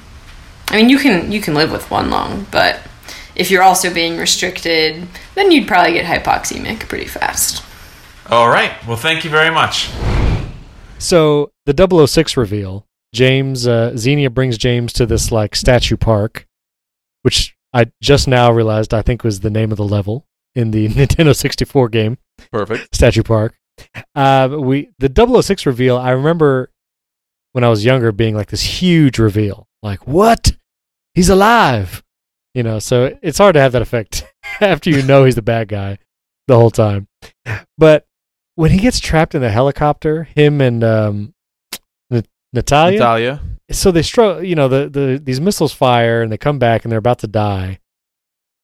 [0.69, 2.79] I mean, you can you can live with one lung, but
[3.35, 7.61] if you're also being restricted, then you'd probably get hypoxemic pretty fast.
[8.29, 8.71] All right.
[8.87, 9.89] Well, thank you very much.
[10.97, 16.47] So the 006 reveal, James uh, Xenia brings James to this like statue park,
[17.23, 20.87] which I just now realized I think was the name of the level in the
[20.89, 22.17] Nintendo 64 game,
[22.51, 22.93] Perfect.
[22.95, 23.55] Statue Park.
[24.15, 25.97] Uh, we the 006 reveal.
[25.97, 26.71] I remember
[27.51, 30.55] when I was younger being like this huge reveal, like what?
[31.13, 32.03] He's alive,
[32.53, 32.79] you know.
[32.79, 34.25] So it's hard to have that effect
[34.61, 35.97] after you know he's the bad guy
[36.47, 37.07] the whole time.
[37.77, 38.05] But
[38.55, 41.33] when he gets trapped in the helicopter, him and um,
[42.11, 43.41] N- Natalia, Natalia.
[43.71, 44.41] so they struggle.
[44.43, 47.27] You know, the, the these missiles fire and they come back and they're about to
[47.27, 47.79] die.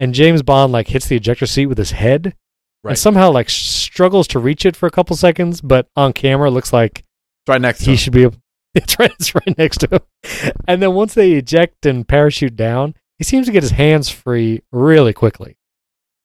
[0.01, 2.35] And James Bond like hits the ejector seat with his head,
[2.83, 2.91] Right.
[2.91, 6.73] and somehow like struggles to reach it for a couple seconds, but on camera looks
[6.73, 7.05] like
[7.47, 7.97] Right next he him.
[7.97, 8.23] should be.
[8.23, 8.37] Able,
[8.75, 9.11] it's right.
[9.19, 10.51] It's right next to him.
[10.67, 14.63] And then once they eject and parachute down, he seems to get his hands free
[14.71, 15.55] really quickly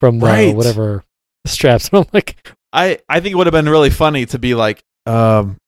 [0.00, 0.56] from the Right.
[0.56, 1.04] whatever
[1.46, 1.90] straps.
[1.92, 2.36] And I'm like,
[2.72, 5.58] I, I think it would have been really funny to be like, um,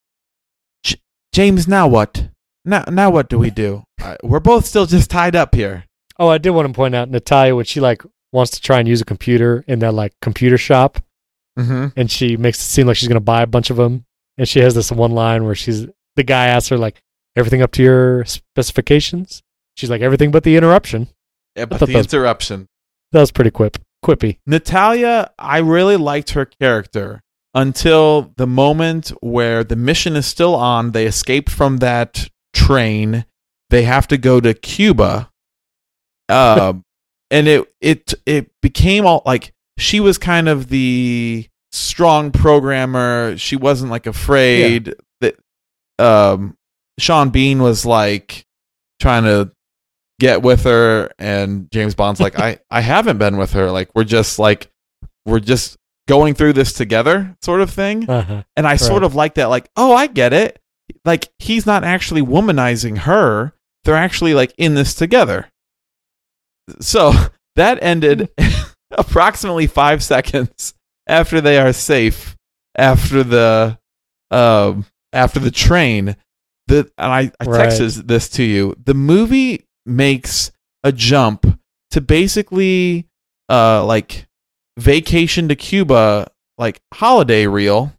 [0.82, 0.96] J-
[1.34, 2.28] James, now what?
[2.64, 3.84] Now, now what do we do?
[4.02, 5.84] Uh, we're both still just tied up here.
[6.18, 8.02] Oh, I did want to point out Natalia when she like
[8.33, 11.00] wants to try and use a computer in that like computer shop.
[11.59, 11.87] Mm-hmm.
[11.98, 14.04] and she makes it seem like she's going to buy a bunch of them.
[14.37, 17.02] And she has this one line where she's the guy asks her like
[17.35, 19.42] everything up to your specifications.
[19.76, 21.09] She's like everything but the interruption.
[21.57, 22.68] Yeah, but the that was- interruption.
[23.12, 24.38] That was pretty quip quippy.
[24.46, 27.22] Natalia, I really liked her character
[27.54, 30.92] until the moment where the mission is still on.
[30.92, 33.24] They escaped from that train.
[33.70, 35.31] They have to go to Cuba.
[36.28, 36.84] Um,
[37.30, 43.36] and it it it became all like she was kind of the strong programmer.
[43.36, 45.36] She wasn't like afraid that
[45.98, 46.56] um
[46.98, 48.44] Sean Bean was like
[49.00, 49.52] trying to
[50.18, 53.70] get with her and James Bond's like I I haven't been with her.
[53.70, 54.70] Like we're just like
[55.26, 55.76] we're just
[56.08, 58.08] going through this together sort of thing.
[58.08, 58.42] Uh-huh.
[58.56, 60.60] and I sort of like that like oh I get it.
[61.04, 63.52] Like he's not actually womanizing her.
[63.84, 65.50] They're actually like in this together
[66.81, 67.12] so
[67.57, 68.31] that ended
[68.90, 70.74] approximately 5 seconds
[71.07, 72.37] after they are safe
[72.76, 73.78] after the
[74.31, 76.16] um after the train.
[76.66, 77.68] The and I, I Right.
[77.70, 78.74] texted this to you.
[78.85, 80.52] The movie makes
[80.85, 81.59] a jump
[81.92, 83.07] to basically
[83.48, 84.26] uh like
[84.78, 87.92] vacation to Cuba like holiday reel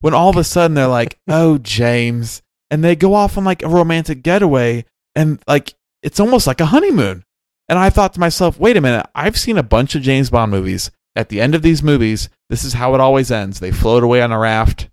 [0.00, 3.62] when all of a sudden they're like oh James and they go off on like
[3.62, 4.84] a romantic getaway
[5.16, 7.24] and like it's almost like a honeymoon
[7.68, 10.50] and I thought to myself wait a minute I've seen a bunch of James Bond
[10.50, 14.02] movies at the end of these movies this is how it always ends they float
[14.02, 14.88] away on a raft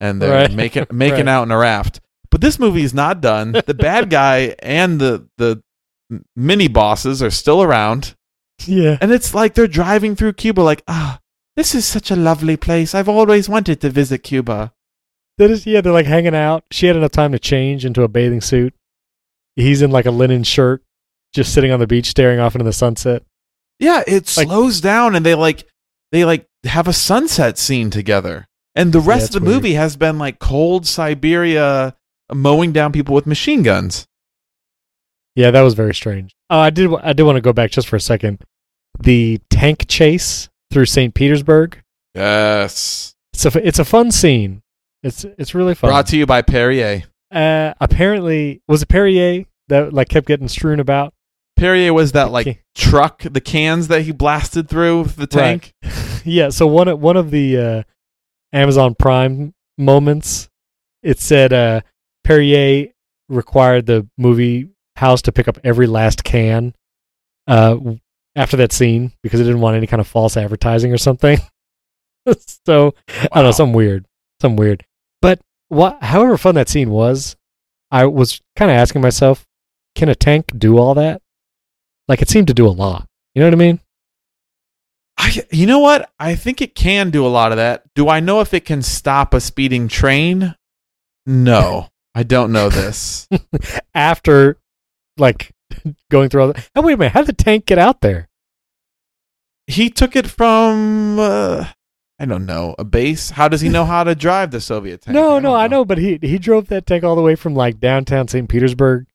[0.00, 0.52] and they're Right.
[0.52, 1.28] making making Right.
[1.28, 5.28] out in a raft but this movie is not done the bad guy and the
[5.38, 5.62] the
[6.36, 8.14] mini bosses are still around
[8.66, 8.98] Yeah.
[9.00, 11.18] and it's like they're driving through Cuba, like, ah,
[11.56, 12.94] this is such a lovely place.
[12.94, 14.72] I've always wanted to visit Cuba.
[15.38, 16.64] That is, yeah, they're like hanging out.
[16.70, 18.74] She had enough time to change into a bathing suit.
[19.56, 20.82] He's in like a linen shirt,
[21.34, 23.22] just sitting on the beach staring off into the sunset.
[23.78, 25.66] Yeah, it Like- slows down and they like
[26.12, 28.46] they like have a sunset scene together.
[28.76, 29.62] And the rest it's of the weird.
[29.62, 31.94] movie has been like cold Siberia
[32.32, 34.06] mowing down people with machine guns.
[35.36, 36.34] Yeah, that was very strange.
[36.50, 36.88] Oh, I did.
[37.02, 38.42] I did want to go back just for a second.
[39.00, 41.14] The tank chase through St.
[41.14, 41.80] Petersburg.
[42.14, 43.14] Yes.
[43.32, 44.62] It's a it's a fun scene.
[45.02, 45.90] It's it's really fun.
[45.90, 47.02] Brought to you by Perrier.
[47.32, 51.13] uh, apparently, was it Perrier that like kept getting strewn about?
[51.56, 52.60] Perrier was that like Okay.
[52.74, 55.72] truck, the cans that he blasted through the tank.
[56.24, 57.82] yeah, so one of one of the uh,
[58.52, 60.48] Amazon Prime moments,
[61.02, 61.80] it said uh,
[62.24, 62.88] Perrier
[63.28, 66.74] required the movie house to pick up every last can
[67.46, 67.76] uh,
[68.36, 71.38] after that scene because it didn't want any kind of false advertising or something.
[72.66, 73.50] so I don't know, Wow.
[73.52, 74.06] something weird,
[74.40, 74.84] something weird.
[75.22, 77.36] But what, however fun that scene was,
[77.90, 79.44] I was kind of asking myself,
[79.94, 81.22] can a tank do all that?
[82.08, 83.08] Like it seemed to do a lot.
[83.34, 83.80] You know what I mean?
[85.16, 86.10] I, you know what?
[86.18, 87.84] I think it can do a lot of that.
[87.94, 90.54] Do I know if it can stop a speeding train?
[91.24, 93.28] No, I don't know this.
[93.94, 94.58] after
[95.16, 95.52] like
[96.10, 96.68] going through all that.
[96.74, 98.28] oh wait a minute how did the tank get out there
[99.66, 101.66] he took it from uh,
[102.18, 103.30] I don't know a base.
[103.30, 105.14] How does he know how to drive the Soviet tank?
[105.14, 107.54] no don't no i know but he he drove that tank all the way from
[107.54, 109.06] like downtown st petersburg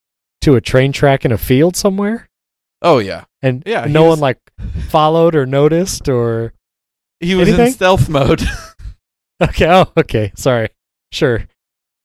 [0.41, 2.28] to a train track in a field somewhere
[2.81, 4.39] Oh yeah, and Yeah, no was- one like
[4.89, 6.53] followed or noticed or
[7.19, 8.41] he was in stealth mode.
[9.41, 10.69] okay oh okay sorry
[11.11, 11.39] sure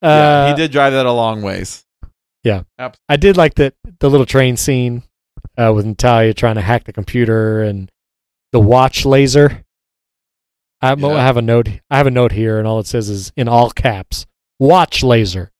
[0.02, 1.84] uh yeah, he did drive that a long ways.
[2.42, 3.04] Yeah, Absolutely.
[3.08, 5.02] I did like that the little train scene
[5.58, 7.90] uh with natalia trying to hack the computer and
[8.52, 9.64] the watch laser
[10.82, 11.06] I, Yeah.
[11.08, 13.48] I have a note i have a note here and all it says is in
[13.48, 14.26] all caps
[14.58, 15.50] watch laser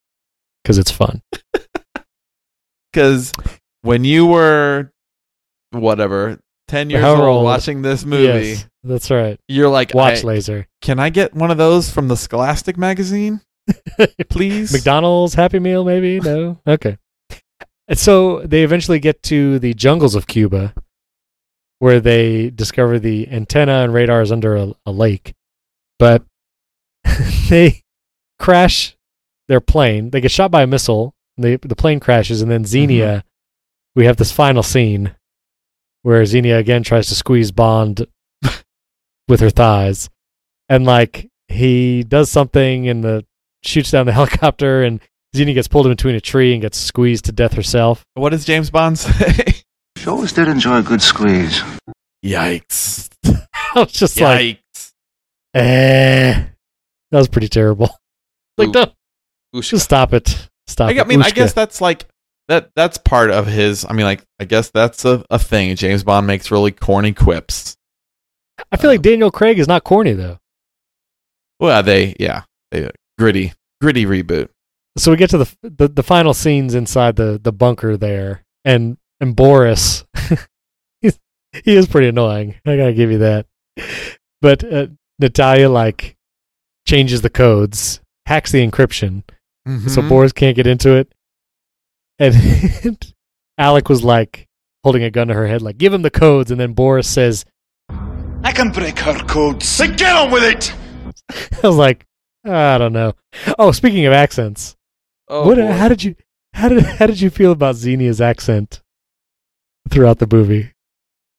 [0.63, 1.23] because it's fun
[2.93, 3.33] Because
[3.83, 4.93] when you were
[5.75, 7.45] whatever ten years old old.
[7.45, 9.39] watching this movie, Yes, that's right.
[9.49, 10.67] you're like, Watch laser.
[10.81, 13.41] can I get one of those from the Scholastic magazine,
[14.31, 14.73] please?
[14.73, 16.21] McDonald's Happy Meal, maybe?
[16.25, 16.59] No?
[16.67, 16.99] Okay.
[17.87, 20.73] And so they eventually get to the jungles of Cuba
[21.81, 25.35] where they discover the antenna and radars under a, a lake.
[25.99, 26.25] But
[27.51, 27.83] they
[28.39, 28.97] crash
[29.49, 30.09] their plane.
[30.09, 31.15] They get shot by a missile.
[31.37, 33.27] They, the plane crashes, and then Xenia, mm-hmm.
[33.97, 35.15] we have this final scene
[36.05, 38.07] where Xenia again tries to squeeze Bond
[39.29, 40.11] with her thighs.
[40.69, 43.25] And like he does something and the
[43.63, 45.01] shoots down the helicopter and
[45.35, 48.05] Xenia gets pulled in between a tree and gets squeezed to death herself.
[48.15, 49.45] What does James Bond say?
[49.97, 51.63] She always did enjoy a good squeeze.
[52.23, 53.09] Yikes!
[53.25, 54.93] I was just like, Yikes!
[55.55, 56.33] eh.
[57.11, 57.89] That was pretty terrible.
[58.59, 58.73] Like, Ooh.
[58.73, 58.93] don't,
[59.63, 60.49] just stop it.
[60.67, 61.01] Stop I, it.
[61.01, 62.05] I mean, I guess that's like
[62.49, 62.71] that.
[62.77, 63.85] That's part of his.
[63.89, 65.75] I mean, like, I guess that's a, a thing.
[65.77, 67.77] James Bond makes really corny quips.
[68.71, 70.39] I feel like Daniel Craig is not corny, though.
[71.61, 74.49] Well, they, yeah, they gritty, gritty reboot.
[74.97, 78.97] So we get to the the, the final scenes inside the, the bunker there, and
[79.21, 80.05] and Boris,
[81.01, 81.19] he's,
[81.53, 82.57] he is pretty annoying.
[82.67, 83.47] I gotta give you that.
[84.41, 84.87] But uh,
[85.19, 86.17] Natalia like
[86.87, 89.23] changes the codes, hacks the encryption,
[89.67, 90.09] so Mhm.
[90.09, 91.13] Boris can't get into it.
[92.19, 92.97] And
[93.59, 94.47] Alec was like
[94.83, 97.45] holding a gun to her head, like give him the codes, and then Boris says,
[98.43, 99.79] I can break her codes.
[99.79, 100.75] Then get on with it!
[101.65, 102.07] "I was like,
[102.45, 103.15] I don't know."
[103.59, 104.77] Oh, speaking of accents,
[105.29, 105.57] Oh, what?
[105.57, 105.73] boy.
[105.73, 106.15] How did you?
[106.53, 108.81] How did how did you feel about Xenia's accent
[109.91, 110.71] throughout the movie?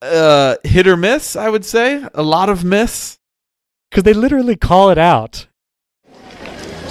[0.02, 1.36] uh, hit or miss?
[1.36, 3.18] I would say a lot of miss.
[3.90, 5.48] Because they literally call it out.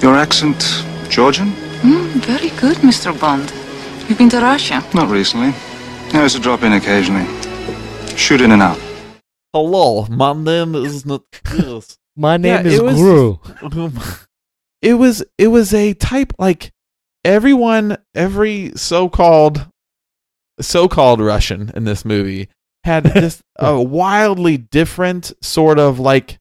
[0.01, 1.51] Your accent, Georgian?
[1.83, 3.19] Mm, very good, Mr.
[3.21, 3.53] Bond.
[4.09, 4.85] You've been to Russia.
[4.95, 5.53] Not recently.
[6.13, 7.27] I used to drop in occasionally.
[8.17, 8.79] Shoot in and out.
[9.53, 11.23] Hello, my name is not.
[11.57, 11.97] yes.
[12.17, 13.37] My name Yeah, is it was- Guru.
[14.83, 16.71] it was it was a type like
[17.25, 19.67] everyone every so-called
[20.61, 22.49] so-called Russian in this movie
[22.85, 26.39] had just a wildly different sort of like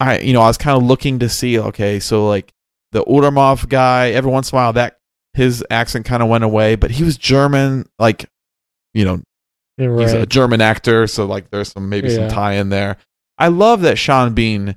[0.00, 2.52] I you know I was kind of looking to see okay so like
[2.90, 4.98] the Ourumov guy every once in a while that
[5.34, 8.26] his accent kind of went away but he was German like
[8.94, 9.20] you know
[9.78, 10.26] Yeah, he's a.
[10.26, 12.96] German actor, so like there's some maybe some tie in there.
[13.38, 14.76] I love that Sean Bean.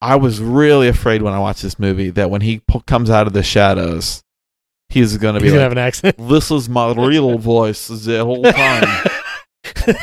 [0.00, 3.26] I was really afraid when I watched this movie that when he po- comes out
[3.26, 4.22] of the shadows,
[4.88, 6.16] he's going to be He's like, have an accent.
[6.28, 9.06] "This is my real voice the whole time."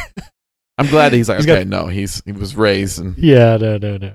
[0.78, 3.78] I'm glad he's like, He's got- okay, no, he's he was raised and Yeah, no,
[3.78, 4.14] no, no.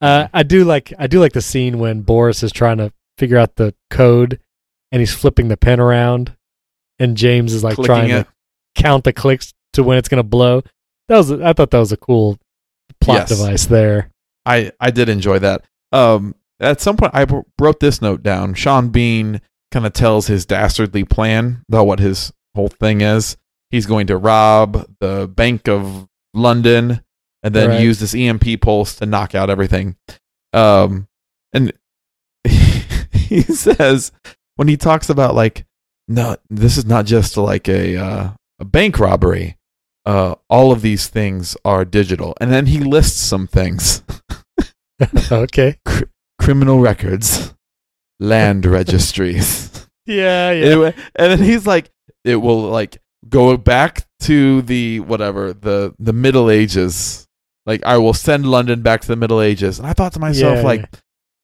[0.00, 3.36] Uh, I do like I do like the scene when Boris is trying to figure
[3.38, 4.40] out the code,
[4.94, 6.36] and he's flipping the pen around,
[7.00, 8.22] and James is like clicking trying it.
[8.76, 10.62] to count the clicks to when it's gonna blow.
[11.08, 12.38] That was I thought that was a cool
[13.00, 13.28] plot Yes.
[13.30, 14.10] device there.
[14.46, 15.64] I I did enjoy that.
[15.90, 17.26] Um, at some point, I
[17.60, 18.54] wrote this note down.
[18.54, 19.40] Sean Bean
[19.72, 23.36] kind of tells his dastardly plan about what his whole thing is.
[23.70, 27.02] He's going to rob the Bank of London
[27.42, 27.80] and then Right.
[27.82, 29.96] use this EMP pulse to knock out everything.
[30.52, 31.08] Um,
[31.52, 31.72] and
[32.44, 34.12] he says
[34.56, 35.64] when he talks about like,
[36.08, 39.56] no, this is not just like a uh, a bank robbery.
[40.06, 44.02] Uh, all of these things are digital, and then he lists some things:
[45.32, 45.78] okay.
[46.40, 47.54] criminal records,
[48.20, 49.86] land registries.
[50.06, 50.88] Yeah, yeah.
[50.88, 51.90] It- and then he's like,
[52.24, 52.98] it will like
[53.28, 57.26] go back to the whatever the the Middle Ages.
[57.66, 59.78] Like I will send London back to the Middle Ages.
[59.78, 60.98] And I thought to myself, Yeah, like, yeah.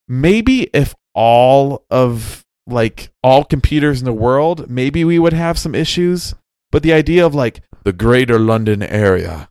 [0.07, 5.75] maybe if all of like all computers in the world, maybe we would have some
[5.75, 6.35] issues.
[6.73, 9.49] But the idea of like the greater London area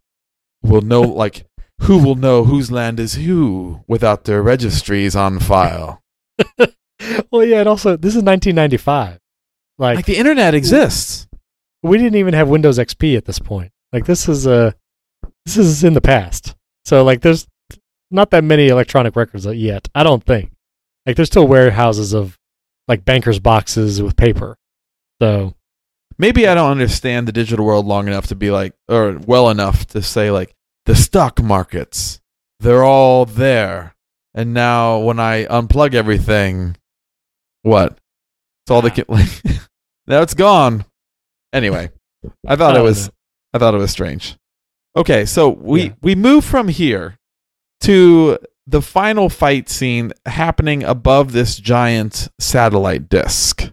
[0.61, 1.45] will know like
[1.81, 6.01] who will know whose land is who without their registries on file.
[7.31, 9.19] well, yeah, and also this is 1995.
[9.77, 11.27] Like, Like the internet exists.
[11.81, 13.71] we didn't even have Windows XP at this point.
[13.93, 14.71] Like this is uh
[15.45, 16.55] this is in the past.
[16.85, 17.47] So like there's
[18.11, 19.87] not that many electronic records yet.
[19.93, 20.51] I don't think.
[21.05, 22.37] Like there's still warehouses of
[22.89, 24.57] like bankers boxes with paper.
[25.21, 25.53] So
[26.17, 29.85] maybe I don't understand the digital world long enough to be like, or well enough
[29.87, 30.53] to say like
[30.85, 32.19] the stock markets,
[32.59, 33.95] they're all there,
[34.33, 36.75] and now when I unplug everything,
[37.61, 37.97] what?
[38.63, 39.29] It's all can like.
[40.07, 40.85] now it's gone.
[41.53, 41.89] Anyway,
[42.45, 43.07] I thought it oh, was.
[43.07, 43.13] know.
[43.53, 44.35] I thought it was strange.
[44.95, 45.93] Okay, so we Yeah.
[46.01, 47.17] we move from here
[47.81, 48.37] to
[48.69, 53.71] the final fight scene happening above this giant satellite disk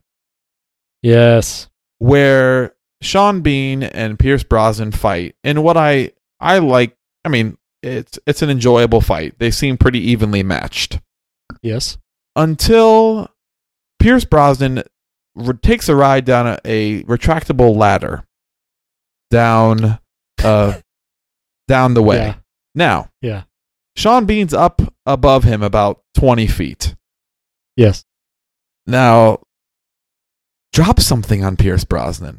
[1.03, 1.69] yes.
[1.99, 6.97] where Sean Bean and Pierce Brosnan fight in what I I like.
[7.25, 9.39] I mean, it's it's an enjoyable fight.
[9.39, 11.01] They seem pretty evenly matched
[11.63, 11.99] Yes.
[12.35, 13.29] until
[13.99, 14.83] Pierce Brosnan
[15.35, 18.25] re- takes a ride down a, a retractable ladder
[19.31, 19.99] down
[20.43, 20.79] uh
[21.69, 22.17] down the way.
[22.19, 22.35] Yeah.
[22.75, 23.43] Now, Yeah.
[23.97, 26.95] Sean Bean's up above him about twenty feet.
[27.77, 28.05] Yes.
[28.87, 29.41] Now,
[30.73, 32.39] drop something on Pierce Brosnan.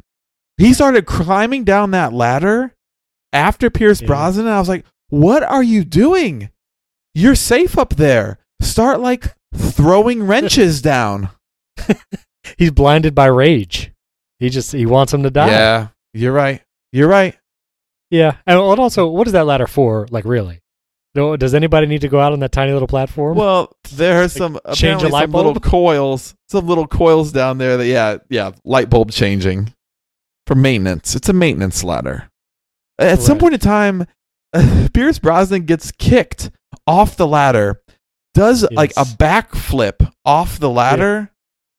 [0.56, 2.74] He started climbing down that ladder
[3.32, 4.06] after Pierce Yeah.
[4.06, 4.46] Brosnan.
[4.46, 6.50] And I was like, what are you doing?
[7.14, 8.38] You're safe up there.
[8.62, 11.30] Start like throwing wrenches down.
[12.58, 13.92] He's blinded by rage.
[14.38, 15.48] He just he wants him to die.
[15.48, 16.62] Yeah, you're right.
[16.92, 17.36] You're right.
[18.10, 18.36] Yeah.
[18.46, 20.06] And also, what is that ladder for?
[20.10, 20.60] Like, really?
[21.18, 23.36] No, Does anybody need to go out on that tiny little platform?
[23.36, 25.62] Well, there are some change a light some little bulb?
[25.64, 29.74] coils, some little coils down there that yeah, yeah, light bulb changing
[30.46, 31.14] for maintenance.
[31.16, 32.30] It's a maintenance ladder.
[32.98, 34.06] At some point in time,
[34.94, 36.50] Pierce Brosnan gets kicked
[36.86, 37.82] off the ladder,
[38.34, 39.16] does like a Yes.
[39.16, 41.30] backflip off the ladder,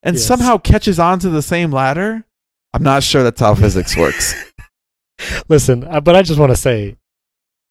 [0.03, 0.25] and Yes.
[0.25, 2.25] somehow catches onto the same ladder.
[2.73, 4.35] I'm not sure that's how physics works.
[5.49, 6.95] Listen, uh, but I just want to say,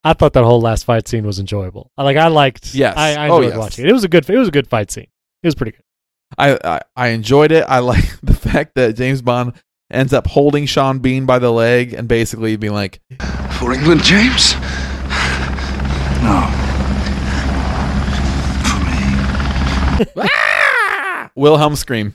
[0.05, 1.91] I thought that whole last fight scene was enjoyable.
[1.99, 2.75] I- Like, I liked.
[2.75, 2.97] Yes.
[2.97, 3.59] I, I Oh, enjoyed yes.
[3.59, 3.91] watching it.
[3.91, 4.29] It was a good.
[4.31, 5.09] It was a good fight scene.
[5.43, 5.83] It was pretty good.
[6.37, 7.65] I, I I enjoyed it.
[7.69, 9.55] I like the fact that James Bond
[9.91, 13.01] ends up holding Sean Bean by the leg and basically being like,
[13.59, 14.55] For England, James?
[16.23, 16.51] No.
[18.65, 18.79] For
[20.25, 21.29] me.
[21.35, 22.15] Wilhelm scream.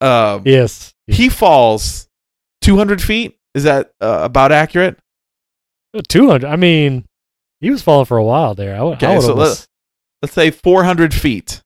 [0.00, 0.94] Um, Yes.
[1.06, 2.08] he falls
[2.62, 3.36] 200 feet.
[3.54, 4.98] Is that uh, about accurate?
[6.08, 6.48] Two hundred.
[6.48, 7.04] I mean,
[7.60, 8.74] he was falling for a while there.
[8.74, 9.68] I, w- I Okay, would so almost-
[10.22, 11.62] Let's say 400 feet.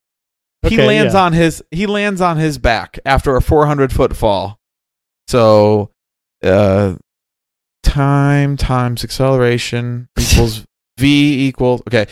[0.67, 1.25] he lands yeah.
[1.25, 4.59] on his he lands on his back after a 400 foot fall.
[5.29, 5.91] So,
[6.43, 6.95] uh,
[7.83, 10.65] time times acceleration equals
[10.99, 12.07] v equals okay.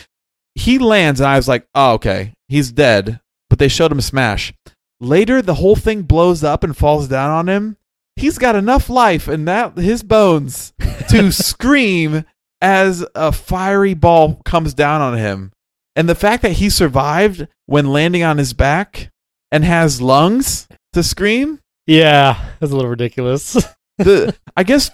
[0.53, 3.19] He lands and I was like, oh okay, he's dead.
[3.49, 4.53] But they showed him smash.
[5.01, 7.77] Later, the whole thing blows up and falls down on him.
[8.15, 10.73] He's got enough life in that his bones
[11.09, 12.25] to scream
[12.61, 15.51] as a fiery ball comes down on him.
[15.95, 19.11] And the fact that he survived when landing on his back
[19.51, 23.53] and has lungs to scream, yeah, that's a little ridiculous.
[23.97, 24.91] the I guess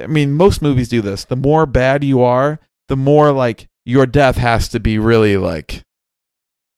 [0.00, 1.24] I mean most movies do this.
[1.24, 5.82] The more bad you are, the more like your death has to be really like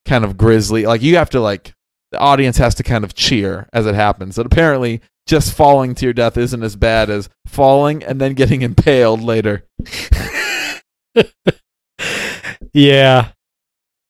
[0.04, 0.86] kind of grisly.
[0.86, 1.74] Like you have to like
[2.12, 4.38] the audience has to kind of cheer as it happens.
[4.38, 8.62] And apparently just falling to your death isn't as bad as falling and then getting
[8.62, 9.64] impaled later.
[12.72, 13.28] yeah,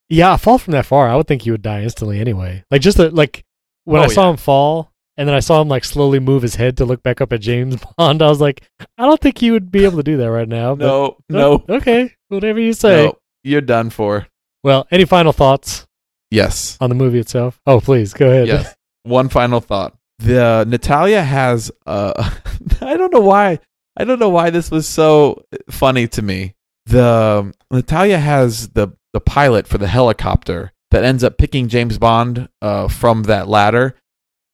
[0.08, 0.36] yeah.
[0.36, 2.64] Fall from that far, I would think you would die instantly anyway.
[2.70, 3.44] Like just the, like
[3.84, 4.30] when Oh, I saw yeah.
[4.30, 7.20] him fall, and then I saw him like slowly move his head to look back
[7.20, 8.22] up at James Bond.
[8.22, 8.62] I was like,
[8.98, 10.74] I don't think he would be able to do that right now.
[10.74, 13.06] No, oh, no, Okay, whatever you say.
[13.06, 13.18] no.
[13.44, 14.26] You're done for.
[14.64, 15.86] Well, any final thoughts
[16.32, 16.76] Yes.
[16.80, 17.60] on the movie itself?
[17.64, 18.48] Oh, please go ahead.
[18.48, 18.74] Yes.
[19.04, 19.96] One final thought.
[20.18, 22.30] The Natalia has uh
[22.80, 23.58] I don't know why
[23.96, 26.54] I don't know why this was so funny to me.
[26.86, 32.48] The Natalia has the the pilot for the helicopter that ends up picking James Bond
[32.62, 33.94] uh from that ladder.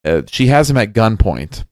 [0.05, 1.65] Uh, she has him at gunpoint.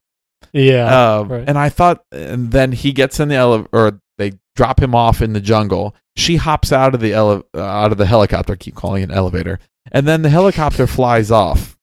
[0.53, 1.17] Yeah.
[1.19, 1.45] Um, right.
[1.47, 5.23] And I thought, and then he gets in the elevator, or they drop him off
[5.23, 5.95] in the jungle.
[6.17, 8.53] She hops out of the ele- uh, out of the helicopter.
[8.53, 9.59] I keep calling it an elevator,
[9.93, 11.77] and then the helicopter flies off.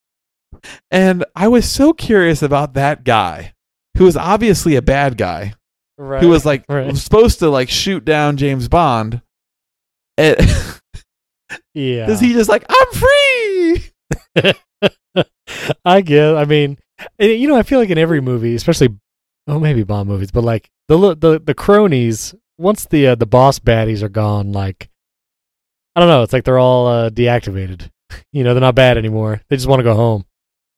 [0.91, 3.53] And I was so curious about that guy,
[3.97, 5.53] who was obviously a bad guy,
[5.97, 6.21] right.
[6.21, 6.87] who was like right.
[6.87, 9.21] was supposed to like shoot down James Bond.
[10.17, 10.37] And
[11.73, 12.09] yeah.
[12.09, 13.91] is he just like I'm free?
[15.85, 16.35] I guess.
[16.35, 16.77] I mean,
[17.19, 18.89] you know, I feel like in every movie, especially,
[19.47, 23.59] oh, maybe Bond movies, but like the the the cronies, once the uh, the boss
[23.59, 24.89] baddies are gone, like
[25.95, 27.89] I don't know, it's like they're all uh, deactivated.
[28.31, 29.41] You know, they're not bad anymore.
[29.49, 30.25] They just want to go home.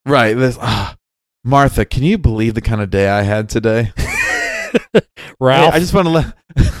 [0.06, 0.34] Right.
[0.34, 0.96] This ah,
[1.44, 3.92] Martha, can you believe the kind of day I had today?
[5.40, 6.36] Ralph, Hey, I just want to let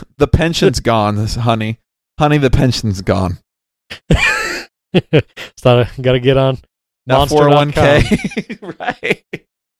[0.18, 1.78] the pension's gone, this honey.
[2.18, 3.38] Honey, the pension's gone.
[4.10, 6.58] got to get on
[7.06, 7.72] Monster.com.
[7.72, 8.78] 401k.
[8.78, 9.24] right.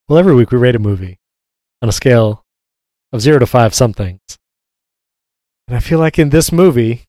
[0.09, 1.19] Well, every week we rate a movie
[1.83, 2.45] on a scale
[3.13, 4.21] of zero to five some things.
[5.69, 7.05] And I feel like in this movie,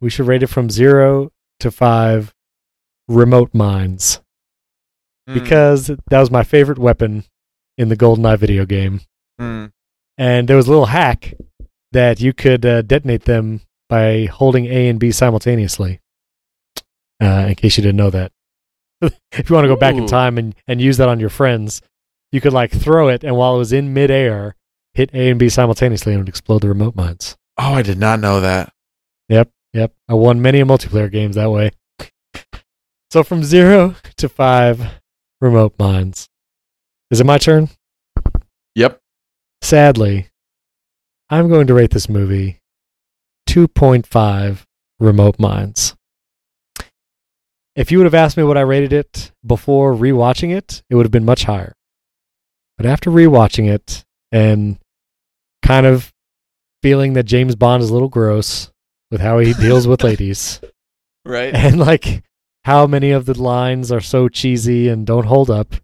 [0.00, 2.34] we should rate it from zero to five
[3.06, 4.20] remote mines
[5.28, 7.24] Mm, because that was my favorite weapon
[7.78, 9.00] in the GoldenEye video game.
[9.40, 9.70] mm.
[10.16, 11.34] And there was a little hack
[11.92, 16.00] that you could uh, detonate them by holding A and B simultaneously.
[17.20, 18.32] Uh, in case you didn't know that.
[19.32, 21.82] if you want to go back in time and, and use that on your friends,
[22.32, 24.56] you could like throw it and while it was in midair,
[24.92, 27.36] hit A and B simultaneously and it would explode the remote mines.
[27.58, 28.72] Oh, I did not know that.
[29.28, 29.92] Yep, yep.
[30.08, 31.70] I won many multiplayer games that way.
[33.10, 34.84] So from zero to five
[35.40, 36.28] remote mines.
[37.10, 37.68] Is it my turn?
[38.74, 39.00] Yep.
[39.62, 40.28] Sadly,
[41.30, 42.58] I'm going to rate this movie
[43.48, 44.62] 2.5
[45.00, 45.94] remote mines.
[47.76, 51.04] If you would have asked me what I rated it before rewatching it, it would
[51.04, 51.72] have been much higher.
[52.76, 54.78] But after rewatching it and
[55.62, 56.12] kind of
[56.82, 58.70] feeling that James Bond is a little gross
[59.10, 60.60] with how he deals with ladies
[61.24, 61.54] Right.
[61.54, 62.22] and like
[62.64, 65.74] how many of the lines are so cheesy and don't hold up.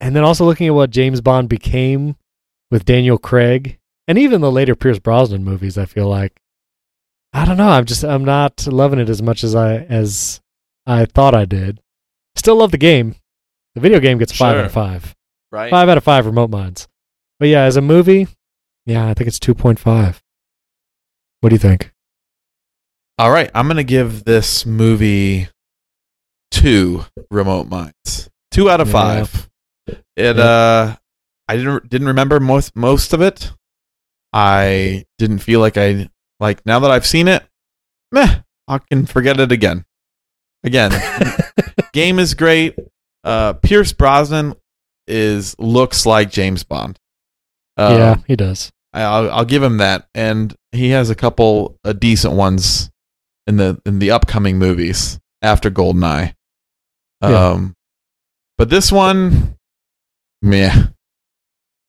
[0.00, 2.16] And then also looking at what James Bond became
[2.70, 6.40] with Daniel Craig and even the later Pierce Brosnan movies, I feel like
[7.32, 10.40] I don't know, I'm just I'm not loving it as much as I as
[10.86, 11.80] I thought I did.
[12.36, 13.14] Still love the game.
[13.74, 15.14] The video game gets five out of five.
[15.50, 15.70] Right.
[15.70, 16.88] Five out of five remote mines.
[17.38, 18.28] But yeah, as a movie,
[18.86, 20.22] yeah, I think it's two point five.
[21.40, 21.92] What do you think?
[23.18, 23.50] All right.
[23.54, 25.48] I'm going to give this movie
[26.54, 28.92] two remote minds, Two out of Yeah.
[28.92, 29.50] five.
[30.16, 30.42] It, Yeah.
[30.42, 30.96] uh,
[31.48, 33.52] I didn't, didn't remember most, most of it.
[34.32, 36.08] I didn't feel like I,
[36.40, 37.44] like, now that I've seen it,
[38.12, 39.84] meh, I can forget it again.
[40.64, 40.92] Again,
[41.92, 42.76] game is great.
[43.22, 44.54] Uh, Pierce Brosnan
[45.06, 46.98] is looks like James Bond.
[47.76, 48.72] Um, yeah, he does.
[48.94, 52.90] I'll, I'll give him that, and he has a couple uh, decent ones
[53.46, 56.34] in the in the upcoming movies after Goldeneye.
[57.30, 57.48] Yeah.
[57.48, 57.74] Um,
[58.56, 59.56] but this one,
[60.42, 60.86] meh,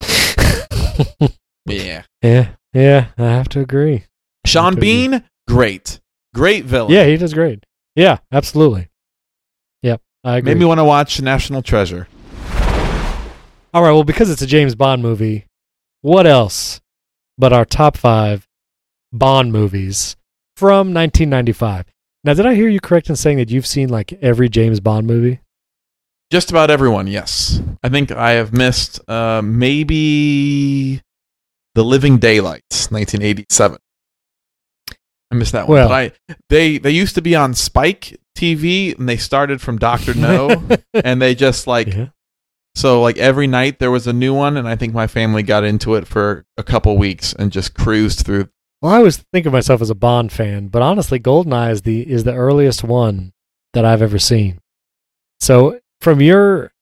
[1.66, 2.02] yeah.
[2.22, 4.04] Yeah, yeah, I have to agree.
[4.44, 4.80] Sean Okay.
[4.80, 6.00] Bean, great,
[6.34, 6.92] great villain.
[6.92, 7.64] Yeah, he does great.
[7.94, 8.88] Yeah, absolutely.
[9.82, 10.54] Yep, I agree.
[10.54, 12.08] made me want to watch National Treasure.
[13.74, 15.46] All right, well, because it's a James Bond movie,
[16.00, 16.80] what else
[17.38, 18.48] but our top five
[19.12, 20.16] Bond movies
[20.56, 21.84] from 1995?
[22.26, 25.06] Now, did I hear you correct in saying that you've seen like every James Bond
[25.06, 25.38] movie?
[26.32, 27.62] Just about everyone, yes.
[27.84, 31.00] I think I have missed uh, maybe
[31.76, 33.78] The Living Daylights, 1987.
[35.30, 35.76] I missed that one.
[35.76, 35.94] Well- but
[36.28, 40.64] I they they used to be on Spike TV and they started from Doctor No
[40.94, 42.08] and they just like Yeah.
[42.74, 45.62] so like every night there was a new one and I think my family got
[45.62, 48.48] into it for a couple weeks and just cruised through.
[48.82, 52.08] Well, I always think of myself as a Bond fan, but honestly, GoldenEye is the
[52.10, 53.32] is the earliest one
[53.72, 54.60] that I've ever seen.
[55.40, 56.72] So, from your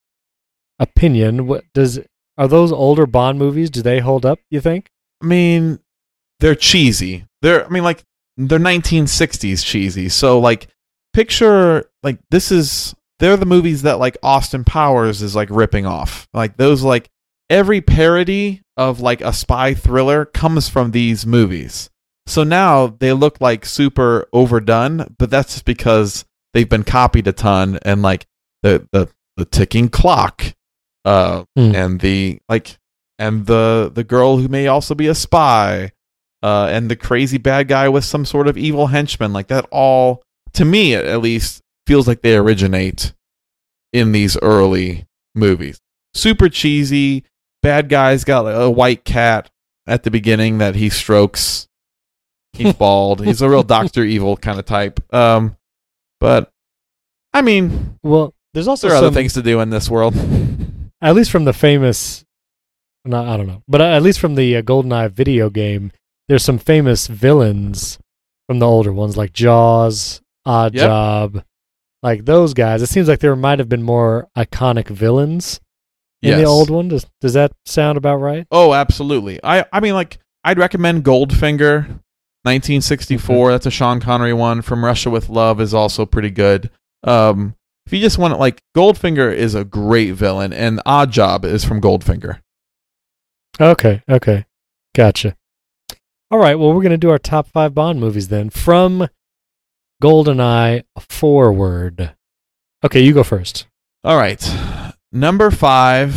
[0.78, 2.00] opinion, what does
[2.36, 3.70] are those older Bond movies?
[3.70, 4.40] Do they hold up?
[4.50, 4.90] You think?
[5.22, 5.78] I mean,
[6.40, 7.26] they're cheesy.
[7.42, 8.02] They're I mean like
[8.36, 10.08] they're 1960s cheesy.
[10.08, 10.68] So like
[11.12, 16.28] picture like this is they're the movies that like Austin Powers is like ripping off.
[16.34, 17.08] Like those like
[17.50, 21.90] every parody of like a spy thriller comes from these movies.
[22.26, 26.24] So now they look like super overdone, but that's just because
[26.54, 28.26] they've been copied a ton and like
[28.62, 30.54] the the, the ticking clock
[31.04, 31.74] uh Hmm.
[31.74, 32.78] and the like
[33.18, 35.92] and the the girl who may also be a spy
[36.42, 40.22] uh and the crazy bad guy with some sort of evil henchman like that all
[40.54, 43.12] to me at least feels like they originate
[43.92, 45.78] in these early movies
[46.14, 47.22] super cheesy
[47.64, 49.50] bad guy's got like, a white cat
[49.86, 51.66] at the beginning that he strokes.
[52.52, 53.24] He's bald.
[53.24, 55.00] He's a real Doctor Evil kind of type.
[55.12, 55.56] Um,
[56.20, 56.52] but
[57.32, 60.14] I mean, Well, there's also there are some, other things to do in this world.
[61.02, 62.24] at least from the famous.
[63.04, 65.92] No, I don't know, but at least from the uh, GoldenEye video game,
[66.28, 67.98] there's some famous villains
[68.46, 70.86] from the older ones, like Jaws, Odd Yep.
[70.86, 71.44] Job,
[72.02, 72.80] like those guys.
[72.80, 75.60] It seems like there might have been more iconic villains
[76.32, 76.88] in the old one.
[76.88, 78.46] Does does that sound about right?
[78.50, 79.40] Oh, absolutely.
[79.42, 81.88] I I mean, like I'd recommend Goldfinger,
[82.42, 83.50] 1964.
[83.52, 84.62] That's a Sean Connery one.
[84.62, 86.70] From Russia with Love is also pretty good.
[87.02, 87.54] Um,
[87.86, 91.80] if you just want it, like Goldfinger is a great villain, and Oddjob is from
[91.80, 92.40] Goldfinger.
[93.60, 94.46] Okay, okay,
[94.94, 95.36] gotcha.
[96.30, 99.08] All right, well, we're gonna do our top five Bond movies then, from
[100.02, 102.14] GoldenEye forward.
[102.84, 103.66] Okay, you go first.
[104.02, 104.40] All right,
[105.14, 106.12] number five.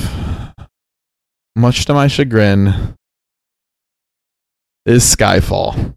[1.56, 2.96] Much to my chagrin,
[4.86, 5.94] is Skyfall.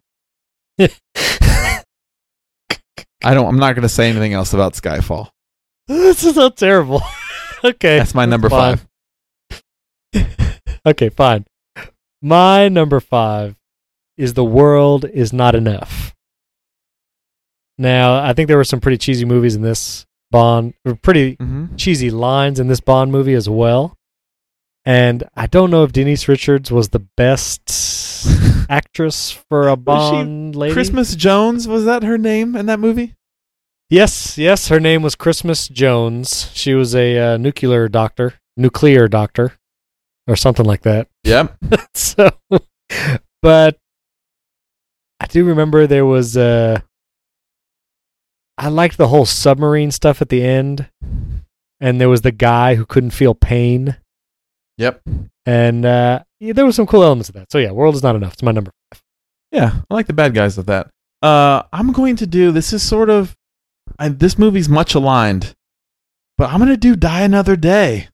[0.79, 1.83] I
[3.23, 3.47] don't.
[3.47, 5.29] I'm not going to say anything else about Skyfall.
[5.87, 7.01] this is so terrible.
[7.63, 8.79] okay, That's my number fine.
[9.49, 9.63] five.
[10.85, 11.45] okay, fine.
[12.21, 13.55] My number five
[14.17, 16.13] is The World Is Not Enough.
[17.77, 20.73] Now, I think there were some pretty cheesy movies in this Bond,
[21.03, 21.75] pretty Mm-hmm.
[21.75, 23.97] cheesy lines in this Bond movie as well.
[24.85, 27.61] And I don't know if Denise Richards was the best
[28.69, 30.73] actress for a Was she Bond lady.
[30.73, 33.15] Christmas Jones was that her name in that movie?
[33.89, 36.49] Yes, yes, her name was Christmas Jones.
[36.53, 39.53] She was a uh, nuclear doctor, nuclear doctor,
[40.27, 41.07] or something like that.
[41.25, 41.55] Yep.
[41.93, 42.29] so,
[43.43, 43.77] but
[45.19, 46.79] I do remember there was uh
[48.63, 50.87] I liked the whole submarine stuff at the end,
[51.79, 53.97] and there was the guy who couldn't feel pain,
[54.77, 55.01] Yep.
[55.47, 57.51] and uh, yeah, there were some cool elements of that.
[57.51, 58.33] So yeah, World is not enough.
[58.33, 58.71] It's my number.
[58.93, 59.01] five.
[59.51, 60.89] Yeah, I like the bad guys of that.
[61.23, 63.35] Uh, I'm going to do this is sort of
[63.99, 65.53] I, this movie's much aligned,
[66.37, 68.09] but I'm going to do Die Another Day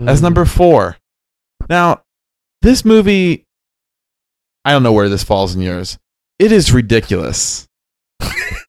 [0.00, 0.22] as Mm.
[0.22, 0.96] number four.
[1.68, 2.02] Now,
[2.62, 3.44] this movie,
[4.64, 5.98] I don't know where this falls in yours.
[6.38, 7.66] It is ridiculous.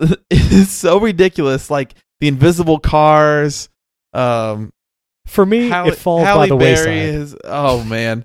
[0.30, 1.70] it is so ridiculous.
[1.70, 3.68] Like the invisible cars.
[4.12, 4.72] Um,
[5.26, 7.14] For me, Halle- it falls Halle by the Berry wayside.
[7.14, 8.24] Is, oh man,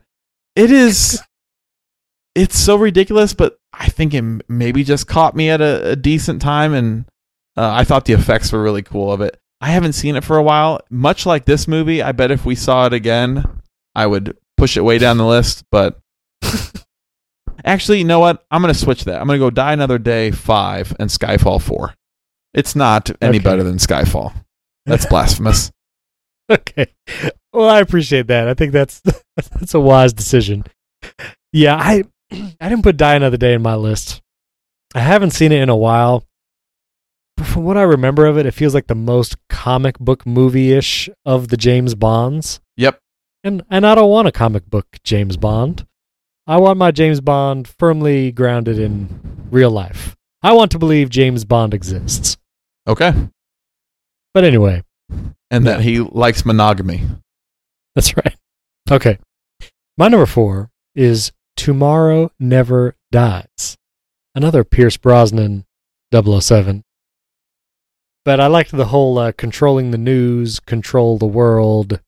[0.55, 1.21] it is.
[2.35, 6.41] it's so ridiculous, but I think it maybe just caught me at a, a decent
[6.41, 7.05] time, and
[7.57, 9.39] uh, I thought the effects were really cool of it.
[9.61, 10.81] I haven't seen it for a while.
[10.89, 13.61] Much like this movie, I bet if we saw it again,
[13.95, 15.63] I would push it way down the list.
[15.71, 15.99] But
[17.65, 18.45] actually, you know what?
[18.51, 19.19] I'm gonna switch that.
[19.21, 21.93] I'm gonna go Die Another Day five and Skyfall four.
[22.53, 23.43] It's not any Okay.
[23.43, 24.33] better than Skyfall.
[24.85, 25.71] That's blasphemous.
[26.51, 26.87] okay.
[27.51, 28.47] Well, I appreciate that.
[28.47, 29.01] I think that's
[29.37, 30.63] that's a wise decision.
[31.51, 32.03] Yeah, I
[32.59, 34.21] I didn't put Die Another Day in my list.
[34.95, 36.23] I haven't seen it in a while.
[37.37, 40.71] But from what I remember of it, it feels like the most comic book movie
[40.71, 42.59] ish of the James Bonds.
[42.77, 42.99] Yep.
[43.43, 45.87] And and I don't want a comic book James Bond.
[46.45, 50.15] I want my James Bond firmly grounded in real life.
[50.41, 52.37] I want to believe James Bond exists.
[52.85, 53.13] Okay.
[54.33, 54.83] But anyway,
[55.49, 57.01] and that he likes monogamy.
[57.95, 58.35] That's right.
[58.91, 59.19] Okay.
[59.97, 63.77] My number four is Tomorrow Never Dies.
[64.35, 65.65] Another Pierce Brosnan
[66.11, 66.83] 007.
[68.25, 71.99] But I liked the whole uh, controlling the news, control the world,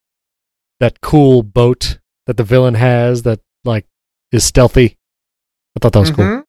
[0.79, 3.85] that cool boat that the villain has that, like,
[4.35, 4.97] is stealthy.
[5.75, 6.43] I thought that was cool.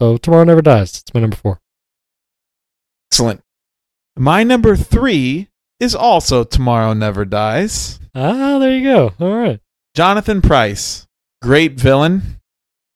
[0.00, 1.00] So Tomorrow Never Dies.
[1.00, 1.60] It's my number four.
[3.10, 3.42] Excellent.
[4.16, 5.48] My number three
[5.80, 8.00] is also Tomorrow Never Dies.
[8.14, 9.12] Ah, there you go.
[9.20, 9.60] All right.
[9.94, 11.06] Jonathan Pryce,
[11.42, 12.40] great villain.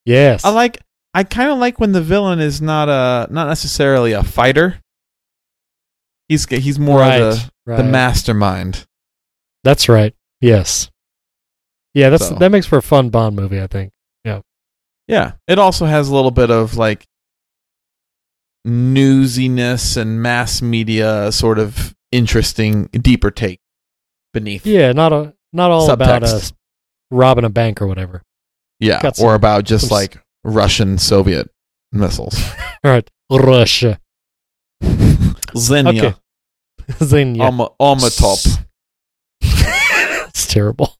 [0.05, 0.45] Yes.
[0.45, 0.79] I like.
[1.15, 4.81] I kind of like when the villain is not a not necessarily a fighter.
[6.29, 7.77] He's he's more right, of the right.
[7.77, 8.87] the mastermind.
[9.65, 10.15] That's right.
[10.41, 10.91] Yes.
[11.99, 12.35] Yeah, that's So.
[12.37, 13.93] that makes for a fun Bond movie, I think.
[14.25, 14.41] Yeah.
[15.09, 15.33] Yeah.
[15.49, 17.07] It also has a little bit of like
[18.67, 23.61] newsiness and mass media sort of interesting, deeper take
[24.33, 24.67] beneath.
[24.67, 26.53] Yeah, not a not all about us
[27.11, 28.23] robbing a bank or whatever.
[28.81, 31.51] Yeah, some- or about just s- like Russian Soviet
[31.93, 32.39] missiles.
[32.85, 33.99] All right, Russia.
[35.57, 36.05] Xenia.
[36.05, 36.15] Okay.
[37.05, 37.43] Xenia.
[37.43, 38.39] Alma, Alma top.
[39.43, 40.95] it's terrible.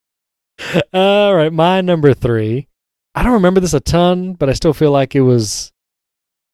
[0.93, 2.67] All right, my number three.
[3.15, 5.71] I don't remember this a ton, but I still feel like it was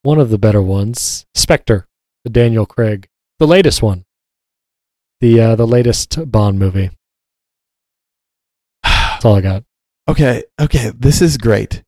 [0.04, 1.26] one of the better ones.
[1.36, 1.88] Spectre,
[2.24, 3.08] the Daniel Craig,
[3.40, 4.06] the latest one,
[5.20, 6.90] the uh, the latest Bond movie.
[8.84, 9.64] That's all I got.
[10.08, 11.84] Okay, okay, this is great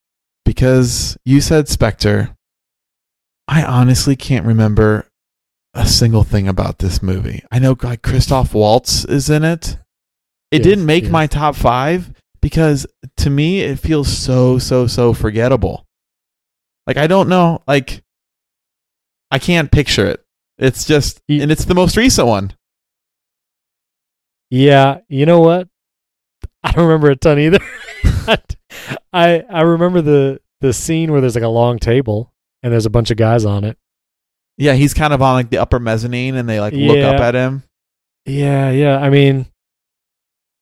[0.46, 2.36] because you said Spectre.
[3.48, 5.08] I honestly can't remember
[5.74, 7.44] a single thing about this movie.
[7.52, 9.78] I know like Christoph Waltz is in it.
[10.52, 11.12] It Yes, didn't make yes.
[11.12, 12.14] my top 5
[12.48, 12.88] because
[13.18, 15.86] to me it feels so so so forgettable.
[16.86, 18.02] Like I don't know, like
[19.30, 20.24] I can't picture it.
[20.58, 22.54] It's just and it's the most recent one.
[24.50, 25.68] Yeah, you know what?
[26.64, 27.60] I don't remember a ton either.
[29.12, 32.34] I I remember the the scene where there's like a long table
[32.64, 33.78] and there's a bunch of guys on it.
[34.58, 37.36] Yeah, he's kind of on like the upper mezzanine and they like look up at
[37.36, 37.64] him.
[38.26, 38.98] Yeah, yeah.
[39.00, 39.48] I mean,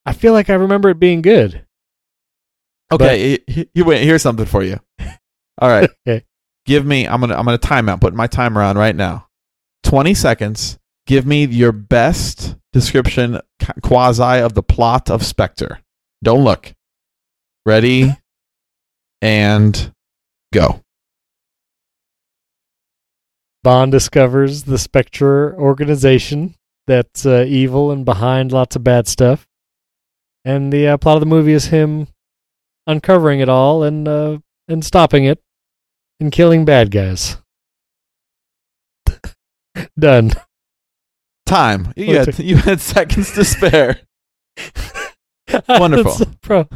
[0.06, 1.65] I feel like I remember it being good.
[2.92, 4.80] Okay, he- he- wait, here's something for you.
[5.60, 5.90] All right.
[6.08, 6.26] Okay.
[6.66, 8.02] Give me I'm going to I'm to time out.
[8.02, 9.28] Put my timer on right now.
[9.84, 10.78] 20 seconds.
[11.08, 13.40] Give me your best description
[13.84, 15.80] quasi of the plot of Spectre.
[16.24, 16.74] Don't look.
[17.66, 18.12] Ready?
[19.22, 19.92] and
[20.54, 20.82] go.
[23.64, 26.56] Bond discovers the Spectre organization
[26.88, 29.48] that's uh, evil and behind lots of bad stuff.
[30.44, 32.08] And the uh, plot of the movie is him
[32.88, 35.42] uncovering it all and uh, and stopping it
[36.20, 37.38] and killing bad guys.
[40.00, 40.32] Done.
[41.46, 41.94] Time.
[41.96, 44.00] You had, you had seconds to spare.
[45.70, 46.16] Wonderful.
[46.16, 46.68] that's, pro-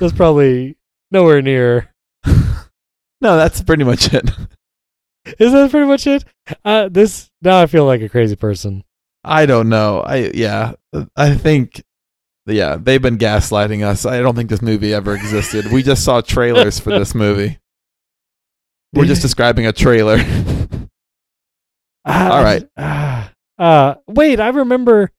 [0.00, 0.76] that's probably
[1.10, 1.92] nowhere near.
[3.20, 4.30] No, that's pretty much it.
[5.38, 6.24] Is that pretty much it?
[6.64, 8.84] Uh, this now I feel like a crazy person.
[9.24, 10.00] I don't know.
[10.00, 10.74] I yeah.
[11.16, 11.82] I think
[12.54, 14.06] yeah, they've been gaslighting us.
[14.06, 15.70] I don't think this movie ever existed.
[15.72, 17.58] we just saw trailers for this movie.
[18.94, 20.18] We're just describing a trailer.
[22.08, 22.64] Ah, All right.
[22.76, 25.10] ah, uh, wait, I remember.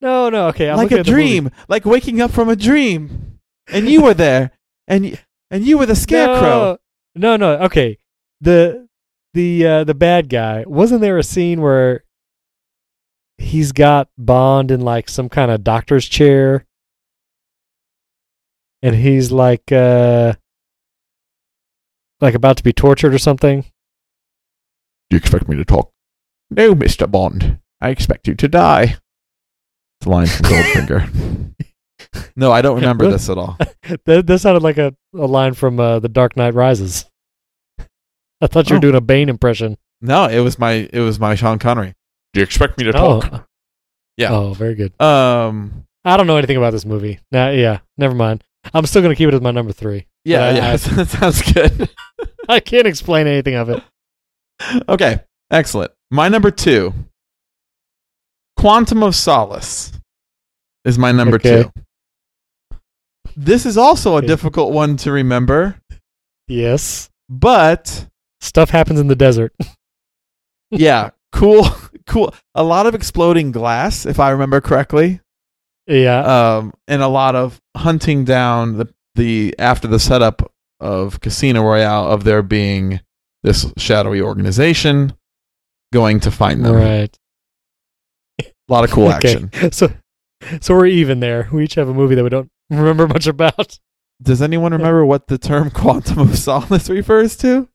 [0.00, 0.46] No, no.
[0.48, 3.40] Okay, I'm like a dream, like waking up from a dream.
[3.66, 4.52] And you were there.
[4.86, 5.18] And y-
[5.50, 6.78] and you were the scarecrow.
[7.16, 7.56] No, no.
[7.56, 7.98] no, Okay,
[8.40, 8.86] the
[9.34, 10.62] the uh, the bad guy.
[10.68, 12.04] Wasn't there a scene where
[13.42, 16.64] he's got Bond in like some kind of doctor's chair,
[18.82, 20.34] and he's like uh
[22.20, 23.62] like about to be tortured or something?
[23.62, 25.90] Do you expect me to talk?
[26.50, 27.10] No, Mr.
[27.10, 27.58] Bond.
[27.80, 28.96] I expect you to die.
[30.00, 31.54] It's a line from Goldfinger.
[32.36, 33.56] no, I don't remember this at all.
[34.04, 37.06] that, that sounded like a, a line from uh, The Dark Knight Rises.
[38.40, 38.82] I thought you were Oh.
[38.82, 39.76] doing a Bane impression.
[40.00, 41.94] No, it was my it was my Sean Connery.
[42.32, 43.28] Do you expect me to talk?
[43.32, 43.44] Oh,
[44.16, 44.30] Yeah.
[44.32, 44.98] Oh, very good.
[45.00, 47.20] Um I don't know anything about this movie.
[47.30, 48.42] Nah, yeah, never mind.
[48.74, 50.06] I'm still gonna keep it as my number three.
[50.24, 51.88] yeah, I- yeah, that sounds good.
[52.48, 53.82] I can't explain anything of it.
[54.88, 55.20] okay,
[55.50, 55.92] excellent.
[56.10, 56.92] My number two,
[58.58, 59.92] Quantum of Solace,
[60.84, 61.64] is my number Okay.
[61.64, 62.78] two.
[63.36, 64.26] This is also a Okay.
[64.26, 65.80] difficult one to remember,
[66.48, 68.08] Yes, but
[68.40, 69.54] stuff happens in the desert.
[70.70, 71.66] yeah, cool,
[72.06, 72.34] cool.
[72.54, 75.20] A lot of exploding glass, if I remember correctly,
[75.86, 80.50] yeah, um, and a lot of hunting down the the after the setup
[80.80, 83.00] of Casino Royale of there being
[83.42, 85.14] this shadowy organization
[85.92, 86.74] going to find them.
[86.74, 87.16] right.
[88.40, 89.34] A lot of cool Okay.
[89.50, 89.72] action.
[89.72, 89.92] So,
[90.60, 91.48] so we're even there.
[91.52, 93.78] We each have a movie that we don't remember much about.
[94.22, 97.68] Does anyone remember what the term quantum of solace refers to?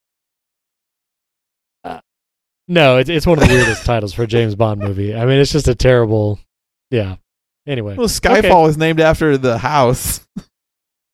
[2.67, 5.15] No, it's it's one of the weirdest titles for a James Bond movie.
[5.15, 6.39] I mean, it's just a terrible.
[6.91, 7.15] Yeah.
[7.65, 7.95] Anyway.
[7.95, 10.25] Well, Skyfall is named after the house.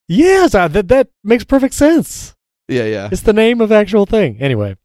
[0.10, 2.36] Yes, that that makes perfect sense.
[2.68, 3.10] Yeah, yeah.
[3.12, 4.38] It's the name of the actual thing.
[4.41, 4.76] Anyway,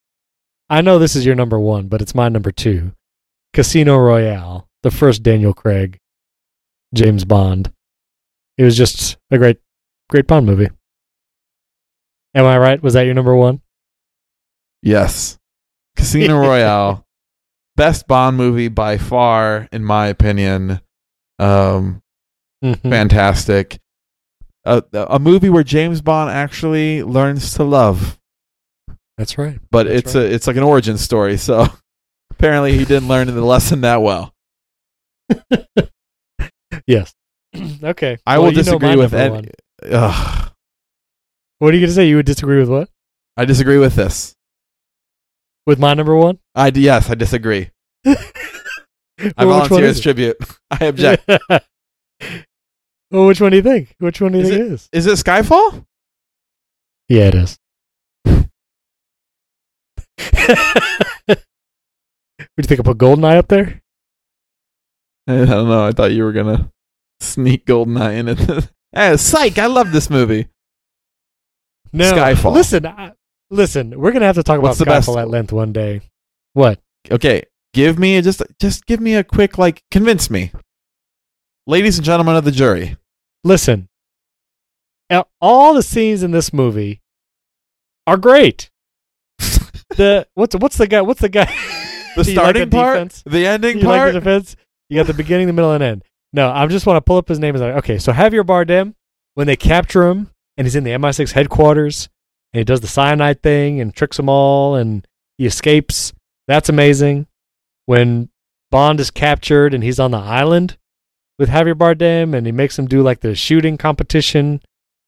[0.71, 2.93] I know this is your number one, but it's my number two.
[3.53, 5.99] Casino Royale, the first Daniel Craig,
[6.95, 7.73] James Bond.
[8.57, 9.59] It was just a great,
[10.09, 10.69] great Bond movie.
[12.35, 12.83] Am I right?
[12.83, 13.61] Was that your number one?
[14.83, 15.38] Yes.
[15.99, 17.05] Casino Royale.
[17.77, 20.81] Best Bond movie by far, in my opinion.
[21.39, 22.03] Um,
[22.65, 22.81] Mhm.
[22.91, 23.79] fantastic.
[24.65, 28.19] A, a movie where James Bond actually learns to love,
[29.17, 29.61] That's right.
[29.71, 30.25] but That's it's right.
[30.25, 31.37] a it's like an origin story.
[31.37, 31.67] So
[32.33, 34.35] apparently he didn't learn the lesson that well.
[36.87, 37.15] Yes.
[37.83, 38.19] okay.
[38.27, 39.49] I Well, will disagree with any.
[39.91, 40.51] Ugh,
[41.59, 42.07] What are you going to say?
[42.09, 42.89] You would disagree with what?
[43.37, 44.35] I disagree with this.
[45.69, 46.39] With my number one?
[46.55, 47.69] I yes, I disagree.
[48.07, 48.17] I
[49.37, 50.39] Well, volunteer as tribute.
[50.71, 51.29] I object.
[53.11, 53.95] well, which one do you think?
[53.99, 54.89] Which one do you Is think it is?
[54.95, 55.85] Is it Skyfall?
[57.11, 57.59] Yeah, it is.
[58.25, 58.47] Would
[62.57, 63.83] you think I put Goldeneye up there?
[65.27, 65.85] I don't know.
[65.85, 66.73] I thought you were gonna
[67.21, 68.71] sneak Goldeneye in it.
[68.95, 69.59] Eh, psych!
[69.59, 70.49] I love this movie.
[71.93, 72.55] No, Skyfall.
[72.55, 73.13] Listen, I,
[73.51, 73.99] listen.
[73.99, 76.03] We're gonna have to talk What's about Skyfall at length one day.
[76.53, 76.81] What?
[77.11, 80.53] Okay, give me just just give me a quick like convince me,
[81.67, 82.97] ladies and gentlemen of the jury.
[83.45, 83.89] Listen,
[85.41, 87.01] all the scenes in this movie
[88.07, 88.71] are great.
[89.39, 91.03] the what's what's the guy?
[91.03, 91.53] What's the guy?
[92.17, 93.23] The you like starting part, defense?
[93.27, 93.99] the ending You part.
[93.99, 94.57] like the defense?
[94.89, 96.03] You got the beginning, the middle, and end.
[96.33, 97.55] No, I just want to pull up his name.
[97.55, 98.95] and like, okay, so Javier Bardem,
[99.35, 102.09] when they capture him and he's in the MI6 headquarters
[102.53, 106.13] and he does the cyanide thing and tricks them all and he escapes.
[106.47, 107.27] That's amazing.
[107.87, 108.31] When
[108.71, 110.77] Bond is captured and he's on the island
[111.39, 114.61] with Javier Bardem and he makes him do like the shooting competition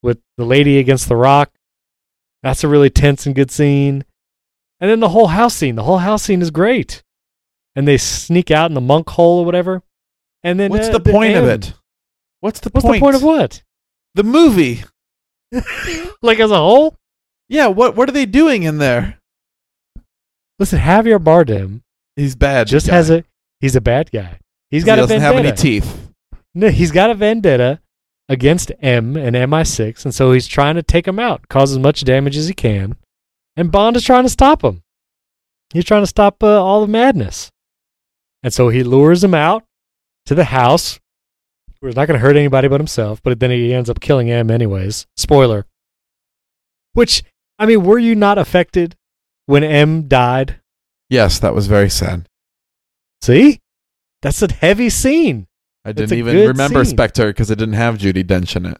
[0.03, 1.53] with the lady against the rock.
[2.43, 4.05] That's a really tense and good scene.
[4.81, 5.77] And then the whole house scene.
[5.77, 7.03] The whole house scene is great.
[7.77, 9.83] And they sneak out in the monk hole or whatever.
[10.43, 11.75] And then What's uh, the point of it?
[12.41, 12.97] What's the What's point?
[12.97, 13.63] the point of what?
[14.15, 14.85] The movie.
[16.23, 16.97] like as a whole?
[17.51, 17.67] Yeah.
[17.67, 19.19] What What are they doing in there?
[20.59, 21.83] Listen, Javier Bardem
[22.17, 22.67] He's bad.
[22.67, 22.95] just guy.
[22.95, 23.25] has a
[23.61, 24.39] he's a bad guy.
[24.71, 25.37] He's got he a doesn't vendetta.
[25.37, 26.11] have any teeth.
[26.55, 27.81] No, he's got a vendetta
[28.29, 32.05] against M and MI6, and so he's trying to take him out, cause as much
[32.05, 32.97] damage as he can.
[33.57, 34.83] And Bond is trying to stop him.
[35.73, 37.51] He's trying to stop uh, all the madness.
[38.43, 39.65] And so he lures him out
[40.27, 40.99] to the house,
[41.81, 44.31] where he's not going to hurt anybody but himself, but then he ends up killing
[44.31, 45.07] M anyways.
[45.17, 45.67] Spoiler.
[46.95, 47.23] Which,
[47.61, 48.97] I mean, were you not affected
[49.45, 50.61] when M died?
[51.11, 52.27] Yes, that was very sad.
[53.21, 53.61] See?
[54.23, 55.47] That's a heavy scene.
[55.85, 56.97] I didn't even remember scene.
[56.97, 58.79] Spectre because it didn't have Judi Dench in it.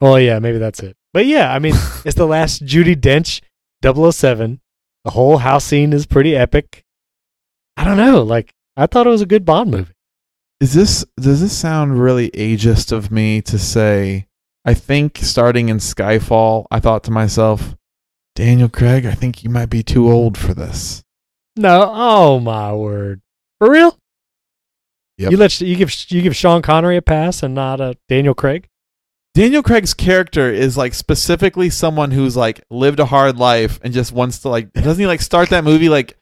[0.00, 0.96] Oh yeah, maybe that's it.
[1.12, 3.40] But yeah, I mean, it's the last Judi Dench
[3.82, 4.60] 007.
[5.04, 6.84] The whole house scene is pretty epic.
[7.76, 9.94] I don't know, like I thought it was a good Bond movie.
[10.60, 14.26] Is this does this sound really ageist of me to say?
[14.64, 17.74] I think starting in Skyfall, I thought to myself,
[18.34, 21.02] Daniel Craig, I think you might be too old for this.
[21.56, 23.20] No, oh my word,
[23.58, 23.98] for real?
[25.18, 25.30] Yep.
[25.30, 28.68] You let you give you give Sean Connery a pass and not a Daniel Craig?
[29.34, 34.12] Daniel Craig's character is like specifically someone who's like lived a hard life and just
[34.12, 36.16] wants to like doesn't he like start that movie like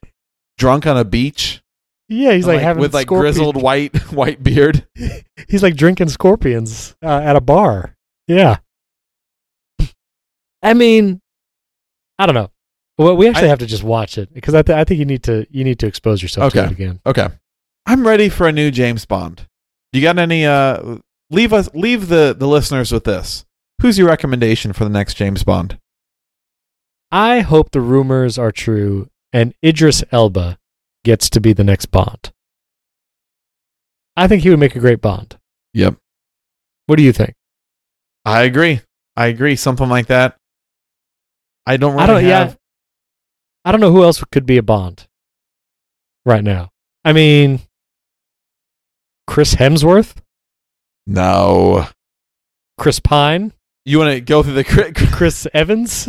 [0.57, 1.61] drunk on a beach?
[2.09, 4.85] Yeah, he's And, like, having with like scorpion- grizzled white white beard.
[5.47, 7.95] He's like drinking scorpions uh, at a bar.
[8.27, 8.57] Yeah.
[10.63, 11.21] I mean,
[12.19, 12.51] I don't know.
[12.97, 15.05] Well, we actually I- have to just watch it because I, th- I think you
[15.05, 16.67] need to you need to expose yourself to Okay.
[16.67, 16.99] it again.
[17.05, 17.27] Okay.
[17.85, 19.47] I'm ready for a new James Bond.
[19.91, 20.97] You got any uh
[21.31, 23.43] leave us leave the the listeners with this.
[23.81, 25.79] Who's your recommendation for the next James Bond?
[27.11, 30.59] I hope the rumors are true and Idris Elba
[31.03, 32.31] gets to be the next Bond.
[34.15, 35.39] I think he would make a great Bond.
[35.73, 35.95] Yep.
[36.85, 37.33] What do you think?
[38.25, 38.81] I agree.
[39.15, 39.55] I agree.
[39.55, 40.37] Something like that.
[41.65, 42.23] I don't really I don't.
[42.23, 42.55] have Yeah.
[43.65, 45.07] I don't know who else could be a Bond
[46.25, 46.71] right now.
[47.05, 47.61] I mean,
[49.27, 50.15] Chris Hemsworth,
[51.05, 51.87] No.
[52.77, 53.53] Chris Pine,
[53.85, 56.07] You want to go through the Chris, Chris Evans.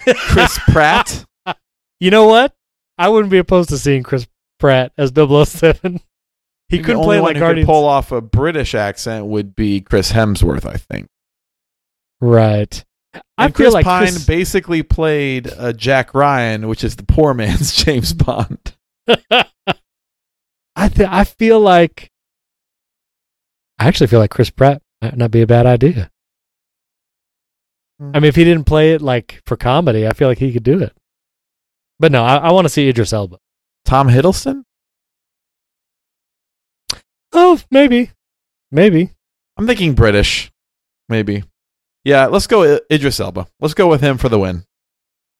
[0.00, 1.24] Chris Pratt?
[2.00, 2.54] You know what?
[2.96, 4.28] I wouldn't be opposed to seeing Chris
[4.60, 6.00] Pratt as 007.
[6.68, 7.66] He The could only play one like who Guardians.
[7.66, 11.08] could pull off a British accent would be Chris Hemsworth, I think.
[12.20, 12.84] right.
[13.38, 17.04] I And feel Chris like Pine Chris, basically played uh, Jack Ryan, which is the
[17.04, 18.74] poor man's James Bond.
[19.30, 22.10] I th- I feel like
[23.78, 26.10] I actually feel like Chris Pratt might not be a bad idea.
[27.98, 28.10] Hmm.
[28.14, 30.62] I mean, if he didn't play it like for comedy, I feel like he could
[30.64, 30.92] do it.
[31.98, 33.38] But no, I, I want to see Idris Elba.
[33.84, 34.62] Tom Hiddleston?
[37.32, 38.10] Oh, maybe,
[38.70, 39.10] maybe.
[39.56, 40.50] I'm thinking British,
[41.08, 41.44] maybe.
[42.04, 43.46] Yeah, let's go I- Idris Elba.
[43.60, 44.64] Let's go with him for the win.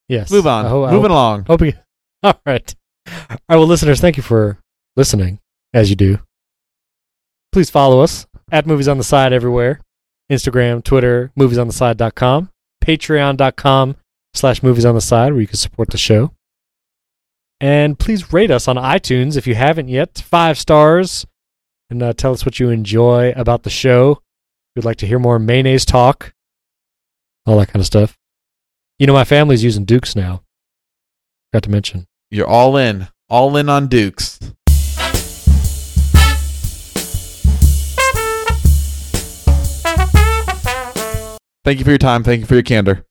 [0.08, 0.30] Yes.
[0.30, 0.64] Move on.
[0.66, 1.44] Ho- Moving along.
[1.46, 1.72] Hope you,
[2.22, 2.74] all right.
[3.06, 3.40] All right.
[3.48, 4.58] Well, listeners, thank you for
[4.96, 5.38] listening,
[5.72, 6.18] as you do.
[7.52, 9.80] Please follow us at Movies on the Side everywhere
[10.30, 12.50] Instagram, Twitter, moviesontheside.com,
[12.84, 13.96] patreon.com
[14.34, 16.32] slash movies on the side, where you can support the show.
[17.60, 20.18] And please rate us on iTunes if you haven't yet.
[20.18, 21.26] Five stars.
[21.90, 24.12] And uh, tell us what you enjoy about the show.
[24.12, 26.34] If you'd like to hear more mayonnaise talk,
[27.46, 28.18] all that kind of stuff.
[28.98, 30.42] You know, my family's using Dukes now.
[31.50, 32.06] Forgot to mention.
[32.30, 33.08] You're all in.
[33.30, 34.38] All in on Dukes.
[41.64, 42.22] Thank you for your time.
[42.24, 43.04] Thank you for your candor.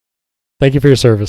[0.59, 1.25] Thank you for your service.